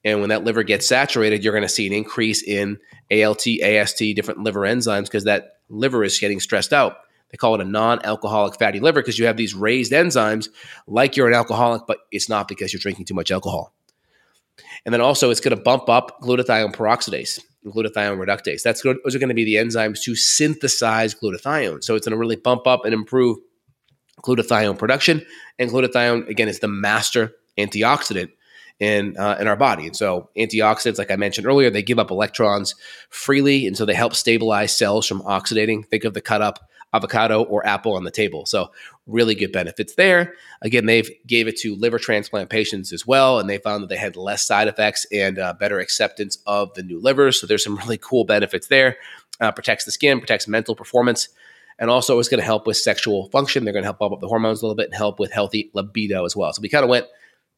[0.04, 2.78] And when that liver gets saturated, you're going to see an increase in
[3.10, 6.96] ALT, AST, different liver enzymes because that liver is getting stressed out.
[7.30, 10.48] They call it a non alcoholic fatty liver because you have these raised enzymes
[10.86, 13.74] like you're an alcoholic, but it's not because you're drinking too much alcohol.
[14.84, 18.62] And then also, it's going to bump up glutathione peroxidase glutathione reductase.
[18.62, 18.98] That's good.
[19.04, 21.82] Those are going to be the enzymes to synthesize glutathione.
[21.84, 23.38] So it's going to really bump up and improve
[24.22, 25.24] glutathione production.
[25.58, 28.30] And glutathione, again, is the master antioxidant
[28.80, 29.86] in uh, in our body.
[29.86, 32.74] And so antioxidants, like I mentioned earlier, they give up electrons
[33.10, 35.86] freely, and so they help stabilize cells from oxidating.
[35.86, 38.46] Think of the cut up avocado or apple on the table.
[38.46, 38.70] So
[39.06, 40.34] really good benefits there.
[40.60, 43.96] Again, they've gave it to liver transplant patients as well, and they found that they
[43.96, 47.40] had less side effects and uh, better acceptance of the new livers.
[47.40, 48.96] So there's some really cool benefits there.
[49.40, 51.28] Uh, protects the skin, protects mental performance,
[51.78, 53.64] and also is going to help with sexual function.
[53.64, 55.70] They're going to help bump up the hormones a little bit and help with healthy
[55.74, 56.52] libido as well.
[56.52, 57.06] So we kind of went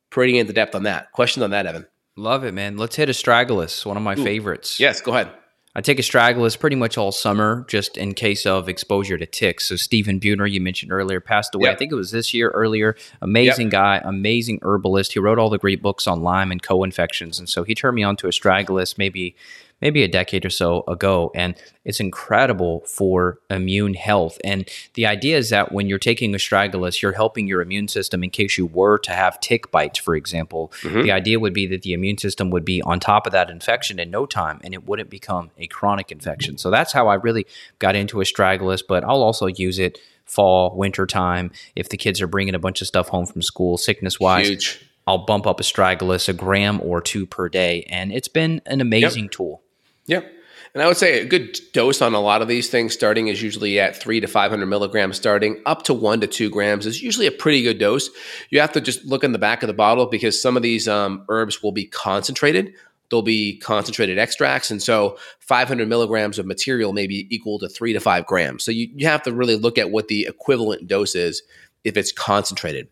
[0.09, 1.12] pretty into depth on that.
[1.12, 1.87] Questions on that, Evan?
[2.16, 2.77] Love it, man.
[2.77, 4.23] Let's hit astragalus, one of my Ooh.
[4.23, 4.79] favorites.
[4.79, 5.31] Yes, go ahead.
[5.77, 9.69] I take astragalus pretty much all summer, just in case of exposure to ticks.
[9.69, 11.69] So Stephen Buhner, you mentioned earlier, passed away.
[11.69, 11.75] Yep.
[11.75, 12.97] I think it was this year earlier.
[13.21, 13.73] Amazing yep.
[13.73, 15.15] guy, amazing herbalist.
[15.15, 18.05] He wrote all the great books on Lyme and co-infections, and so he turned me
[18.05, 19.35] on to astragalus maybe
[19.85, 21.31] maybe a decade or so ago.
[21.35, 24.38] And it's incredible for immune health.
[24.42, 28.31] And the idea is that when you're taking astragalus, you're helping your immune system in
[28.31, 30.73] case you were to have tick bites, for example.
[30.81, 31.03] Mm-hmm.
[31.03, 34.01] The idea would be that the immune system would be on top of that infection
[34.01, 36.57] in no time and it wouldn't become a chronic infection.
[36.57, 37.47] So that's how I really
[37.79, 42.27] got into astragalus, but I'll also use it fall, winter time if the kids are
[42.27, 44.79] bringing a bunch of stuff home from school, sickness wise.
[45.07, 49.25] I'll bump up astragalus a gram or two per day, and it's been an amazing
[49.25, 49.33] yep.
[49.33, 49.63] tool.
[50.07, 50.33] Yep.
[50.75, 53.40] And I would say a good dose on a lot of these things starting is
[53.40, 55.62] usually at three to 500 milligrams starting.
[55.67, 58.11] Up to one to two grams is usually a pretty good dose.
[58.51, 60.88] You have to just look in the back of the bottle because some of these
[60.88, 62.75] um, herbs will be concentrated.
[63.09, 64.73] They'll be concentrated extracts.
[64.73, 68.64] And so 500 milligrams of material may be equal to three to five grams.
[68.64, 71.43] So you, you have to really look at what the equivalent dose is
[71.85, 72.88] if it's concentrated.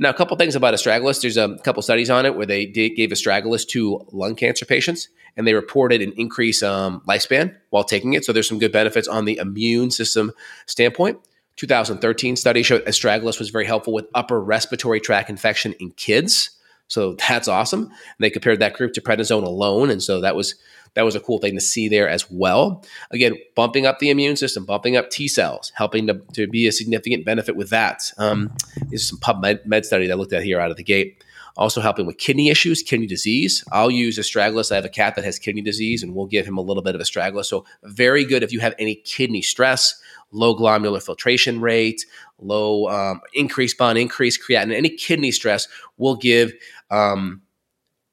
[0.00, 1.20] Now, a couple things about astragalus.
[1.20, 5.08] There's a couple studies on it where they did, gave astragalus to lung cancer patients,
[5.36, 8.24] and they reported an increase um, lifespan while taking it.
[8.24, 10.32] So there's some good benefits on the immune system
[10.64, 11.18] standpoint.
[11.56, 16.52] 2013 study showed astragalus was very helpful with upper respiratory tract infection in kids.
[16.90, 17.84] So that's awesome.
[17.84, 20.56] And they compared that group to prednisone alone, and so that was
[20.94, 22.84] that was a cool thing to see there as well.
[23.12, 26.72] Again, bumping up the immune system, bumping up T cells, helping to, to be a
[26.72, 28.10] significant benefit with that.
[28.18, 28.52] Um,
[28.90, 31.22] this is some PubMed med study that I looked at here out of the gate.
[31.56, 33.62] Also helping with kidney issues, kidney disease.
[33.70, 34.72] I'll use astragalus.
[34.72, 36.94] I have a cat that has kidney disease, and we'll give him a little bit
[36.94, 37.46] of astragalus.
[37.46, 40.00] So very good if you have any kidney stress,
[40.32, 42.06] low glomerular filtration rate,
[42.38, 45.68] low um, increased BUN, increased creatinine, any kidney stress.
[45.98, 46.52] We'll give
[46.90, 47.42] um,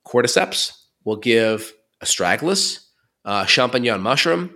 [0.06, 0.74] cordyceps.
[1.04, 2.86] We'll give astragalus,
[3.26, 4.54] uh, champignon mushroom.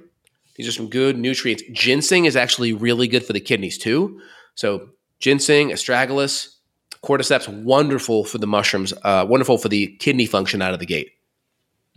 [0.55, 1.63] These are some good nutrients.
[1.71, 4.21] Ginseng is actually really good for the kidneys too.
[4.55, 6.55] So ginseng, astragalus,
[7.03, 11.11] cordyceps, wonderful for the mushrooms, uh, wonderful for the kidney function out of the gate.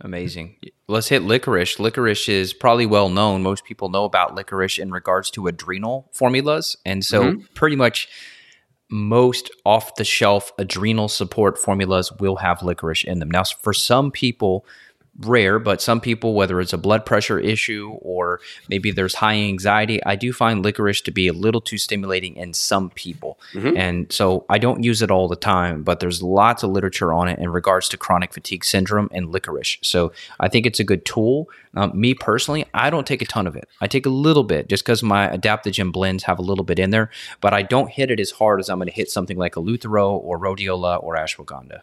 [0.01, 0.57] Amazing.
[0.87, 1.79] Let's hit licorice.
[1.79, 3.43] Licorice is probably well known.
[3.43, 6.75] Most people know about licorice in regards to adrenal formulas.
[6.85, 7.45] And so, mm-hmm.
[7.53, 8.09] pretty much
[8.89, 13.31] most off the shelf adrenal support formulas will have licorice in them.
[13.31, 14.65] Now, for some people,
[15.19, 20.03] rare, but some people, whether it's a blood pressure issue or maybe there's high anxiety,
[20.05, 23.39] I do find licorice to be a little too stimulating in some people.
[23.53, 23.77] Mm-hmm.
[23.77, 27.27] And so I don't use it all the time, but there's lots of literature on
[27.27, 29.77] it in regards to chronic fatigue syndrome and licorice.
[29.81, 31.49] So I think it's a good tool.
[31.75, 33.67] Um, me personally, I don't take a ton of it.
[33.81, 36.89] I take a little bit just because my adaptogen blends have a little bit in
[36.89, 37.09] there,
[37.41, 39.59] but I don't hit it as hard as I'm going to hit something like a
[39.59, 41.81] Eleuthero or rhodiola or ashwagandha.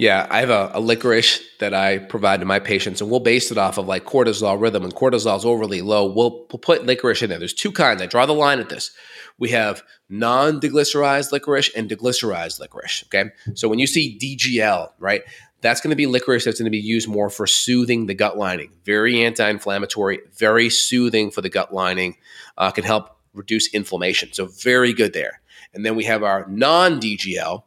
[0.00, 3.50] Yeah, I have a, a, licorice that I provide to my patients, and we'll base
[3.50, 4.82] it off of like cortisol rhythm.
[4.82, 7.38] And cortisol is overly low, we'll, we'll put licorice in there.
[7.38, 8.00] There's two kinds.
[8.00, 8.92] I draw the line at this.
[9.38, 13.04] We have non deglycerized licorice and deglycerized licorice.
[13.08, 13.30] Okay.
[13.52, 15.20] So when you see DGL, right,
[15.60, 18.38] that's going to be licorice that's going to be used more for soothing the gut
[18.38, 18.72] lining.
[18.86, 22.16] Very anti inflammatory, very soothing for the gut lining,
[22.56, 24.32] uh, can help reduce inflammation.
[24.32, 25.42] So very good there.
[25.74, 27.64] And then we have our non DGL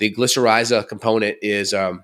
[0.00, 2.02] the glycyrrhiza component is um,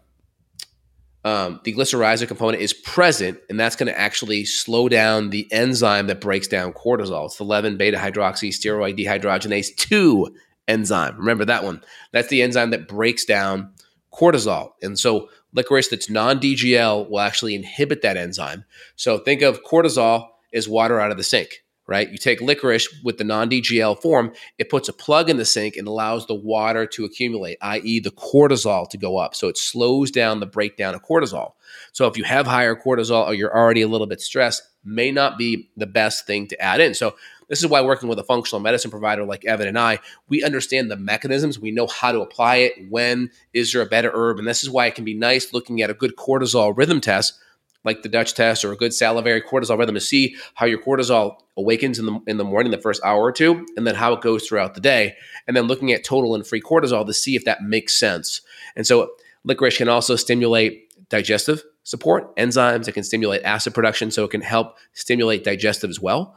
[1.25, 6.07] um, the glycyrrhiza component is present, and that's going to actually slow down the enzyme
[6.07, 7.25] that breaks down cortisol.
[7.25, 10.29] It's the 11 beta hydroxy steroid dehydrogenase 2
[10.69, 11.17] enzyme.
[11.19, 11.83] Remember that one.
[12.13, 13.73] That's the enzyme that breaks down
[14.13, 14.73] cortisol.
[14.83, 18.65] And so licorice that's non DGL will actually inhibit that enzyme.
[18.95, 22.11] So think of cortisol as water out of the sink right?
[22.11, 25.77] You take licorice with the non DGL form, it puts a plug in the sink
[25.77, 29.35] and allows the water to accumulate, i.e., the cortisol to go up.
[29.35, 31.53] So it slows down the breakdown of cortisol.
[31.92, 35.37] So if you have higher cortisol or you're already a little bit stressed, may not
[35.37, 36.94] be the best thing to add in.
[36.94, 37.16] So
[37.49, 40.90] this is why working with a functional medicine provider like Evan and I, we understand
[40.90, 41.59] the mechanisms.
[41.59, 42.90] We know how to apply it.
[42.90, 44.38] When is there a better herb?
[44.38, 47.38] And this is why it can be nice looking at a good cortisol rhythm test
[47.87, 51.37] like the Dutch test or a good salivary cortisol rhythm to see how your cortisol
[51.57, 54.20] awakens in the in the morning, the first hour or two, and then how it
[54.20, 55.14] goes throughout the day,
[55.46, 58.42] and then looking at total and free cortisol to see if that makes sense.
[58.75, 59.12] And so
[59.44, 62.88] licorice can also stimulate digestive support, enzymes.
[62.88, 66.37] It can stimulate acid production, so it can help stimulate digestive as well.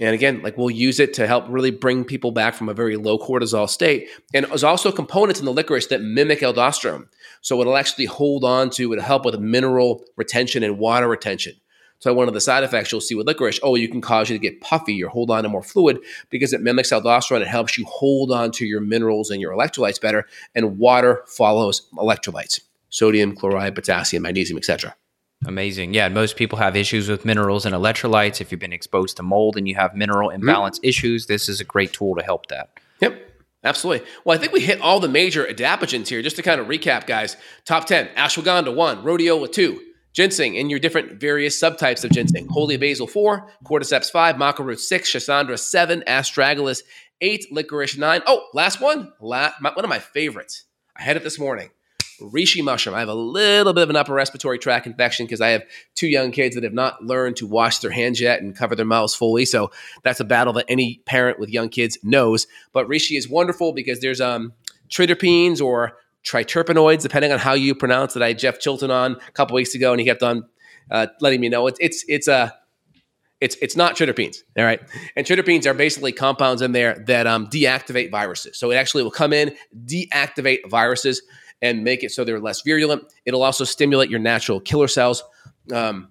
[0.00, 2.96] And again, like we'll use it to help really bring people back from a very
[2.96, 4.08] low cortisol state.
[4.32, 7.08] And there's also components in the licorice that mimic aldosterone.
[7.42, 11.54] So it'll actually hold on to, it'll help with mineral retention and water retention.
[11.98, 14.36] So one of the side effects you'll see with licorice, oh, you can cause you
[14.36, 16.00] to get puffy or hold on to more fluid
[16.30, 17.42] because it mimics aldosterone.
[17.42, 20.26] It helps you hold on to your minerals and your electrolytes better.
[20.54, 24.96] And water follows electrolytes, sodium, chloride, potassium, magnesium, etc.
[25.46, 25.94] Amazing.
[25.94, 28.40] Yeah, most people have issues with minerals and electrolytes.
[28.40, 30.40] If you've been exposed to mold and you have mineral mm-hmm.
[30.40, 30.88] imbalance mm-hmm.
[30.88, 32.70] issues, this is a great tool to help that.
[33.00, 33.30] Yep.
[33.64, 34.06] Absolutely.
[34.24, 36.22] Well, I think we hit all the major adaptogens here.
[36.22, 39.80] Just to kind of recap, guys top 10 ashwagandha, one, rhodiola, two,
[40.12, 44.80] ginseng in your different various subtypes of ginseng, holy basil, four, cordyceps, five, maca root,
[44.80, 46.82] six, schisandra, seven, astragalus,
[47.20, 48.20] eight, licorice, nine.
[48.26, 50.64] Oh, last one, la- my, one of my favorites.
[50.96, 51.70] I had it this morning
[52.22, 52.94] reishi mushroom.
[52.94, 56.08] I have a little bit of an upper respiratory tract infection because I have two
[56.08, 59.14] young kids that have not learned to wash their hands yet and cover their mouths
[59.14, 59.44] fully.
[59.44, 59.70] So
[60.02, 62.46] that's a battle that any parent with young kids knows.
[62.72, 64.52] But reishi is wonderful because there's um,
[64.88, 68.22] triterpenes or triterpenoids, depending on how you pronounce it.
[68.22, 70.44] I had Jeff Chilton on a couple weeks ago, and he kept on
[70.90, 72.50] uh, letting me know it's it's it's a uh,
[73.40, 74.80] it's it's not triterpenes, all right.
[75.16, 78.56] And triterpenes are basically compounds in there that um, deactivate viruses.
[78.56, 81.22] So it actually will come in, deactivate viruses
[81.62, 83.04] and make it so they're less virulent.
[83.24, 85.22] It'll also stimulate your natural killer cells.
[85.72, 86.08] Um,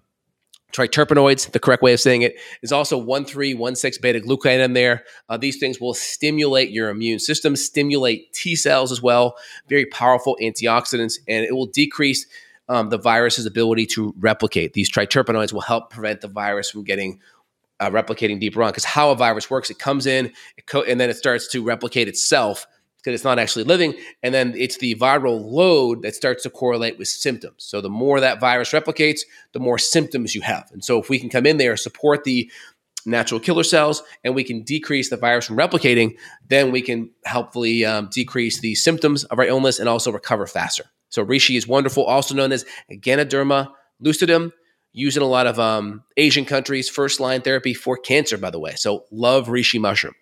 [0.71, 5.03] triterpenoids, the correct way of saying it, is also 1316 beta glucan in there.
[5.29, 9.35] Uh, these things will stimulate your immune system, stimulate T cells as well.
[9.67, 12.25] Very powerful antioxidants, and it will decrease
[12.69, 14.71] um, the virus's ability to replicate.
[14.73, 17.19] These triterpenoids will help prevent the virus from getting
[17.81, 18.69] uh, replicating deeper on.
[18.69, 21.63] Because how a virus works, it comes in, it co- and then it starts to
[21.63, 22.65] replicate itself
[23.01, 23.95] because it's not actually living.
[24.21, 27.63] And then it's the viral load that starts to correlate with symptoms.
[27.63, 29.21] So the more that virus replicates,
[29.53, 30.69] the more symptoms you have.
[30.71, 32.51] And so if we can come in there, support the
[33.05, 37.83] natural killer cells, and we can decrease the virus from replicating, then we can helpfully
[37.83, 40.83] um, decrease the symptoms of our illness and also recover faster.
[41.09, 43.71] So reishi is wonderful, also known as Ganoderma
[44.03, 44.51] lucidum,
[44.93, 48.59] used in a lot of um, Asian countries, first line therapy for cancer, by the
[48.59, 48.75] way.
[48.75, 50.13] So love reishi mushroom.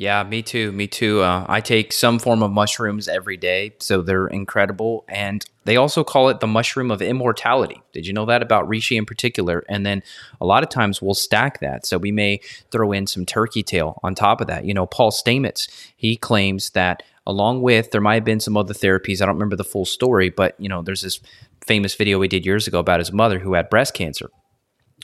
[0.00, 0.72] Yeah, me too.
[0.72, 1.20] Me too.
[1.20, 5.04] Uh, I take some form of mushrooms every day, so they're incredible.
[5.08, 7.82] And they also call it the mushroom of immortality.
[7.92, 9.62] Did you know that about reishi in particular?
[9.68, 10.02] And then
[10.40, 11.84] a lot of times we'll stack that.
[11.84, 14.64] So we may throw in some turkey tail on top of that.
[14.64, 18.72] You know, Paul Stamets, he claims that along with, there might have been some other
[18.72, 19.20] therapies.
[19.20, 21.20] I don't remember the full story, but, you know, there's this
[21.66, 24.30] famous video we did years ago about his mother who had breast cancer.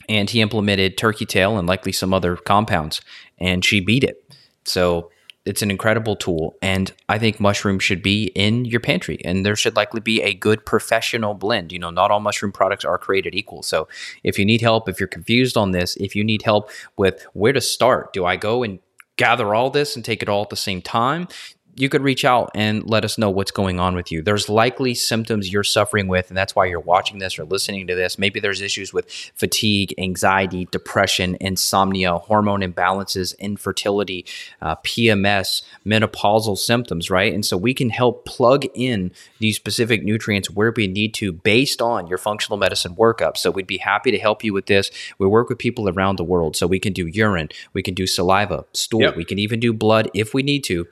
[0.09, 3.01] And he implemented turkey tail and likely some other compounds,
[3.39, 4.26] and she beat it
[4.67, 5.11] so
[5.47, 6.57] it's an incredible tool.
[6.61, 10.35] And I think mushrooms should be in your pantry and there should likely be a
[10.35, 11.73] good professional blend.
[11.73, 13.63] You know, not all mushroom products are created equal.
[13.63, 13.87] So
[14.25, 17.53] if you need help, if you're confused on this, if you need help with where
[17.53, 18.81] to start, do I go and
[19.17, 21.29] gather all this and take it all at the same time?
[21.77, 24.23] You could reach out and let us know what's going on with you.
[24.23, 27.95] There's likely symptoms you're suffering with, and that's why you're watching this or listening to
[27.95, 28.19] this.
[28.19, 34.25] Maybe there's issues with fatigue, anxiety, depression, insomnia, hormone imbalances, infertility,
[34.63, 37.33] uh, PMS, menopausal symptoms, right?
[37.33, 41.83] And so we can help plug in these specific nutrients where we need to based
[41.83, 43.37] on your functional medicine workup.
[43.37, 44.91] So we'd be happy to help you with this.
[45.19, 46.57] We work with people around the world.
[46.57, 49.17] So we can do urine, we can do saliva, stool, yep.
[49.17, 50.87] we can even do blood if we need to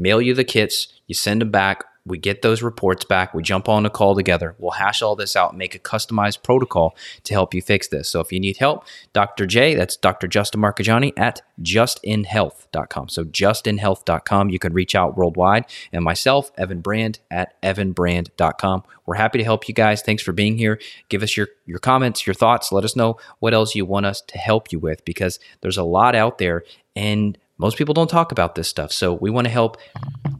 [0.00, 1.84] mail you the kits, you send them back.
[2.06, 3.34] We get those reports back.
[3.34, 4.56] We jump on a call together.
[4.58, 8.08] We'll hash all this out make a customized protocol to help you fix this.
[8.08, 9.46] So if you need help, Dr.
[9.46, 10.26] J, that's Dr.
[10.26, 13.10] Justin Marchegiani at justinhealth.com.
[13.10, 14.48] So justinhealth.com.
[14.48, 15.66] You can reach out worldwide.
[15.92, 18.82] And myself, Evan Brand at evanbrand.com.
[19.04, 20.00] We're happy to help you guys.
[20.00, 20.80] Thanks for being here.
[21.10, 22.72] Give us your, your comments, your thoughts.
[22.72, 25.84] Let us know what else you want us to help you with because there's a
[25.84, 26.64] lot out there.
[26.96, 28.92] And most people don't talk about this stuff.
[28.92, 29.76] So we want to help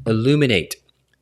[0.07, 0.77] illuminate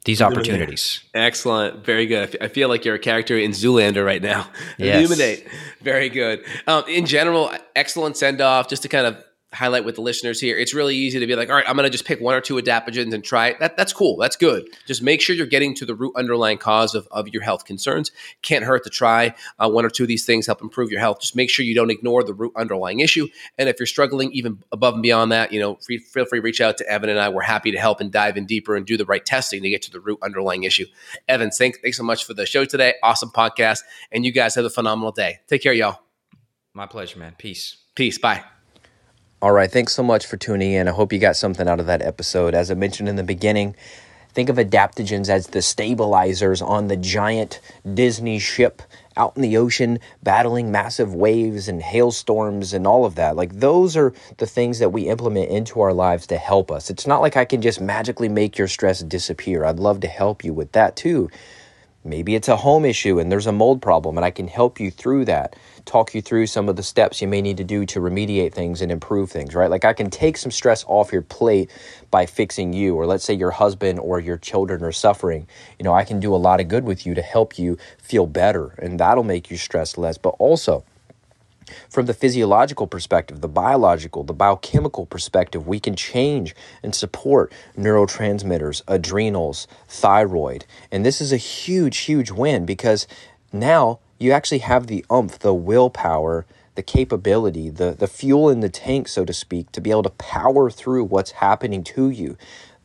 [0.05, 1.03] these opportunities.
[1.12, 1.84] Excellent.
[1.84, 2.36] Very good.
[2.40, 4.49] I feel like you're a character in Zoolander right now.
[4.78, 5.05] Yes.
[5.05, 5.46] Illuminate.
[5.82, 6.44] Very good.
[6.66, 8.68] Um, in general, excellent send off.
[8.68, 9.22] Just to kind of
[9.53, 11.84] highlight with the listeners here, it's really easy to be like, all right, I'm going
[11.84, 13.61] to just pick one or two adaptogens and try it.
[13.61, 14.16] That, that's cool.
[14.16, 14.68] That's good.
[14.86, 18.11] Just make sure you're getting to the root underlying cause of, of your health concerns.
[18.42, 21.20] Can't hurt to try uh, one or two of these things, help improve your health.
[21.20, 23.26] Just make sure you don't ignore the root underlying issue.
[23.57, 26.42] And if you're struggling even above and beyond that, you know, free, feel free to
[26.42, 27.30] reach out to Evan and I.
[27.30, 29.82] We're happy to help and dive in deeper and do the right testing to get
[29.82, 30.86] to the root underlying issue.
[31.26, 32.94] Evan, thanks, thanks so much for the show today.
[33.03, 33.80] Awesome podcast.
[34.12, 35.40] And you guys have a phenomenal day.
[35.46, 36.01] Take care, y'all.
[36.74, 37.34] My pleasure, man.
[37.38, 37.78] Peace.
[37.94, 38.18] Peace.
[38.18, 38.44] Bye.
[39.41, 39.70] All right.
[39.70, 40.89] Thanks so much for tuning in.
[40.89, 42.55] I hope you got something out of that episode.
[42.55, 43.76] As I mentioned in the beginning,
[44.32, 47.61] think of adaptogens as the stabilizers on the giant
[47.95, 48.82] Disney ship
[49.16, 53.36] out in the ocean battling massive waves and hailstorms and all of that.
[53.36, 56.91] Like, those are the things that we implement into our lives to help us.
[56.91, 59.64] It's not like I can just magically make your stress disappear.
[59.64, 61.30] I'd love to help you with that too.
[62.05, 64.91] Maybe it's a home issue and there's a mold problem, and I can help you
[64.91, 65.55] through that
[65.89, 68.82] talk you through some of the steps you may need to do to remediate things
[68.82, 69.70] and improve things, right?
[69.70, 71.70] Like I can take some stress off your plate
[72.11, 75.49] by fixing you, or let's say your husband or your children are suffering.
[75.78, 78.26] You know, I can do a lot of good with you to help you feel
[78.26, 80.18] better, and that'll make you stress less.
[80.18, 80.84] But also,
[81.89, 88.82] from the physiological perspective, the biological, the biochemical perspective, we can change and support neurotransmitters,
[88.89, 90.64] adrenals, thyroid.
[90.91, 93.07] And this is a huge, huge win because
[93.53, 98.69] now you actually have the umph, the willpower, the capability, the, the fuel in the
[98.69, 102.37] tank, so to speak, to be able to power through what's happening to you.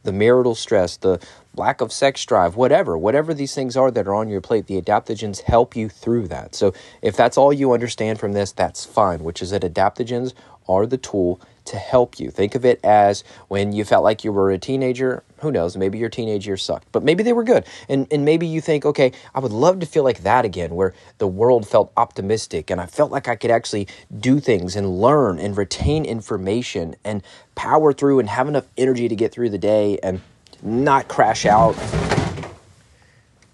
[0.04, 1.20] The marital stress, the
[1.56, 4.82] lack of sex drive, whatever, whatever these things are that are on your plate, the
[4.82, 6.56] adaptogens help you through that.
[6.56, 10.34] So if that's all you understand from this, that's fine, which is that adaptogens
[10.68, 12.30] are the tool to help you.
[12.30, 15.24] Think of it as when you felt like you were a teenager.
[15.38, 15.78] Who knows?
[15.78, 17.66] Maybe your teenage years sucked, but maybe they were good.
[17.90, 20.94] And, and maybe you think, okay, I would love to feel like that again, where
[21.18, 23.88] the world felt optimistic and I felt like I could actually
[24.20, 27.22] do things and learn and retain information and
[27.56, 30.22] power through and have enough energy to get through the day and
[30.62, 31.76] not crash out.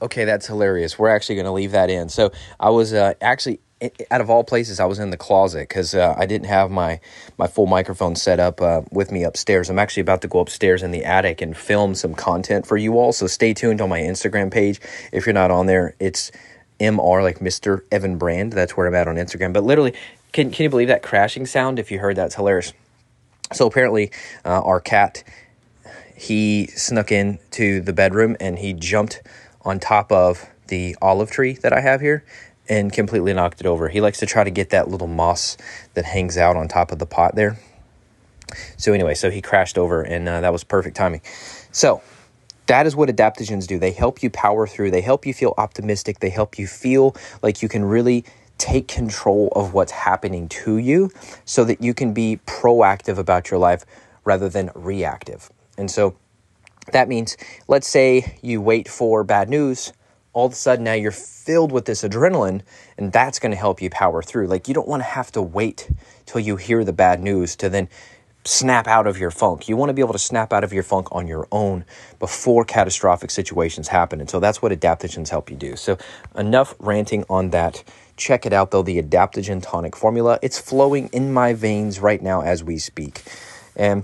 [0.02, 0.98] Okay, that's hilarious.
[0.98, 2.10] We're actually going to leave that in.
[2.10, 3.60] So I was uh, actually
[4.12, 7.00] out of all places, I was in the closet because uh, I didn't have my
[7.38, 9.70] my full microphone set up uh, with me upstairs.
[9.70, 12.98] I'm actually about to go upstairs in the attic and film some content for you
[12.98, 13.14] all.
[13.14, 14.82] So stay tuned on my Instagram page.
[15.12, 16.32] If you're not on there, it's
[16.80, 17.24] Mr.
[17.24, 17.82] like Mr.
[17.92, 18.54] Evan Brand.
[18.54, 19.54] That's where I'm at on Instagram.
[19.54, 19.94] But literally,
[20.34, 21.80] can can you believe that crashing sound?
[21.80, 22.74] If you heard that, it's hilarious.
[23.54, 24.12] So apparently,
[24.46, 25.24] uh, our cat
[26.16, 29.22] he snuck in to the bedroom and he jumped
[29.62, 32.24] on top of the olive tree that I have here
[32.68, 33.90] and completely knocked it over.
[33.90, 35.58] He likes to try to get that little moss
[35.96, 37.60] that hangs out on top of the pot there.
[38.78, 41.22] So, anyway, so he crashed over, and uh, that was perfect timing.
[41.72, 42.02] So,
[42.68, 43.80] that is what adaptogens do.
[43.80, 47.62] They help you power through, they help you feel optimistic, they help you feel like
[47.64, 48.26] you can really
[48.60, 51.10] take control of what's happening to you
[51.46, 53.86] so that you can be proactive about your life
[54.24, 55.50] rather than reactive.
[55.78, 56.16] And so,
[56.94, 57.38] that means,
[57.68, 59.94] let's say you wait for bad news
[60.34, 62.62] all of a sudden now you're filled with this adrenaline
[62.98, 64.48] and that's going to help you power through.
[64.48, 65.90] Like you don't want to have to wait
[66.26, 67.90] till you hear the bad news to then
[68.46, 69.68] snap out of your funk.
[69.68, 71.84] You want to be able to snap out of your funk on your own
[72.20, 74.22] before catastrophic situations happen.
[74.22, 75.76] And so that's what adaptogens help you do.
[75.76, 75.98] So
[76.36, 77.84] enough ranting on that.
[78.16, 80.40] Check it out though, the adaptogen tonic formula.
[80.42, 83.24] It's flowing in my veins right now as we speak.
[83.76, 84.04] And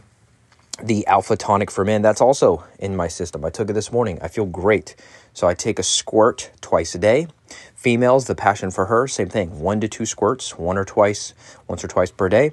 [0.86, 3.44] the alpha tonic for men, that's also in my system.
[3.46, 4.20] I took it this morning.
[4.22, 4.96] I feel great.
[5.34, 7.28] So I take a squirt twice a day.
[7.76, 9.60] Females, the passion for her, same thing.
[9.60, 11.34] One to two squirts, one or twice,
[11.68, 12.52] once or twice per day.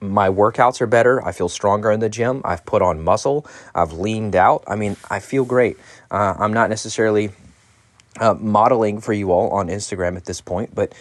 [0.00, 1.24] my workouts are better.
[1.24, 2.42] I feel stronger in the gym.
[2.44, 3.46] I've put on muscle.
[3.74, 4.64] I've leaned out.
[4.66, 5.76] I mean, I feel great.
[6.10, 7.30] Uh, I'm not necessarily
[8.20, 10.92] uh, modeling for you all on Instagram at this point, but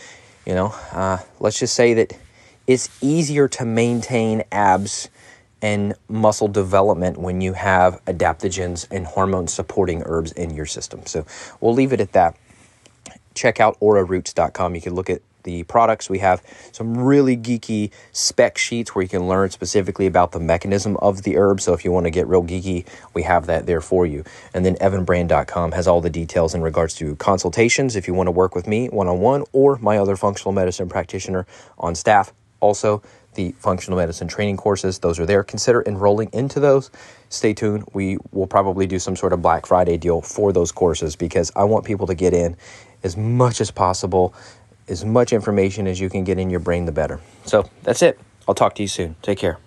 [0.45, 2.17] you know, uh, let's just say that
[2.65, 5.09] it's easier to maintain abs
[5.61, 11.05] and muscle development when you have adaptogens and hormone supporting herbs in your system.
[11.05, 11.25] So
[11.59, 12.35] we'll leave it at that.
[13.33, 14.75] Check out auraroots.com.
[14.75, 16.09] You can look at the products.
[16.09, 16.43] We have
[16.73, 21.37] some really geeky spec sheets where you can learn specifically about the mechanism of the
[21.37, 21.61] herb.
[21.61, 24.25] So if you want to get real geeky, we have that there for you.
[24.53, 28.31] And then evanbrand.com has all the details in regards to consultations if you want to
[28.31, 31.47] work with me one on one or my other functional medicine practitioner
[31.79, 32.33] on staff.
[32.59, 33.01] Also,
[33.37, 35.43] the functional medicine training courses, those are there.
[35.43, 36.91] Consider enrolling into those.
[37.29, 37.85] Stay tuned.
[37.93, 41.63] We will probably do some sort of Black Friday deal for those courses because I
[41.63, 42.57] want people to get in
[43.03, 44.33] as much as possible
[44.89, 47.19] as much information as you can get in your brain, the better.
[47.45, 48.19] So that's it.
[48.47, 49.15] I'll talk to you soon.
[49.21, 49.57] Take care.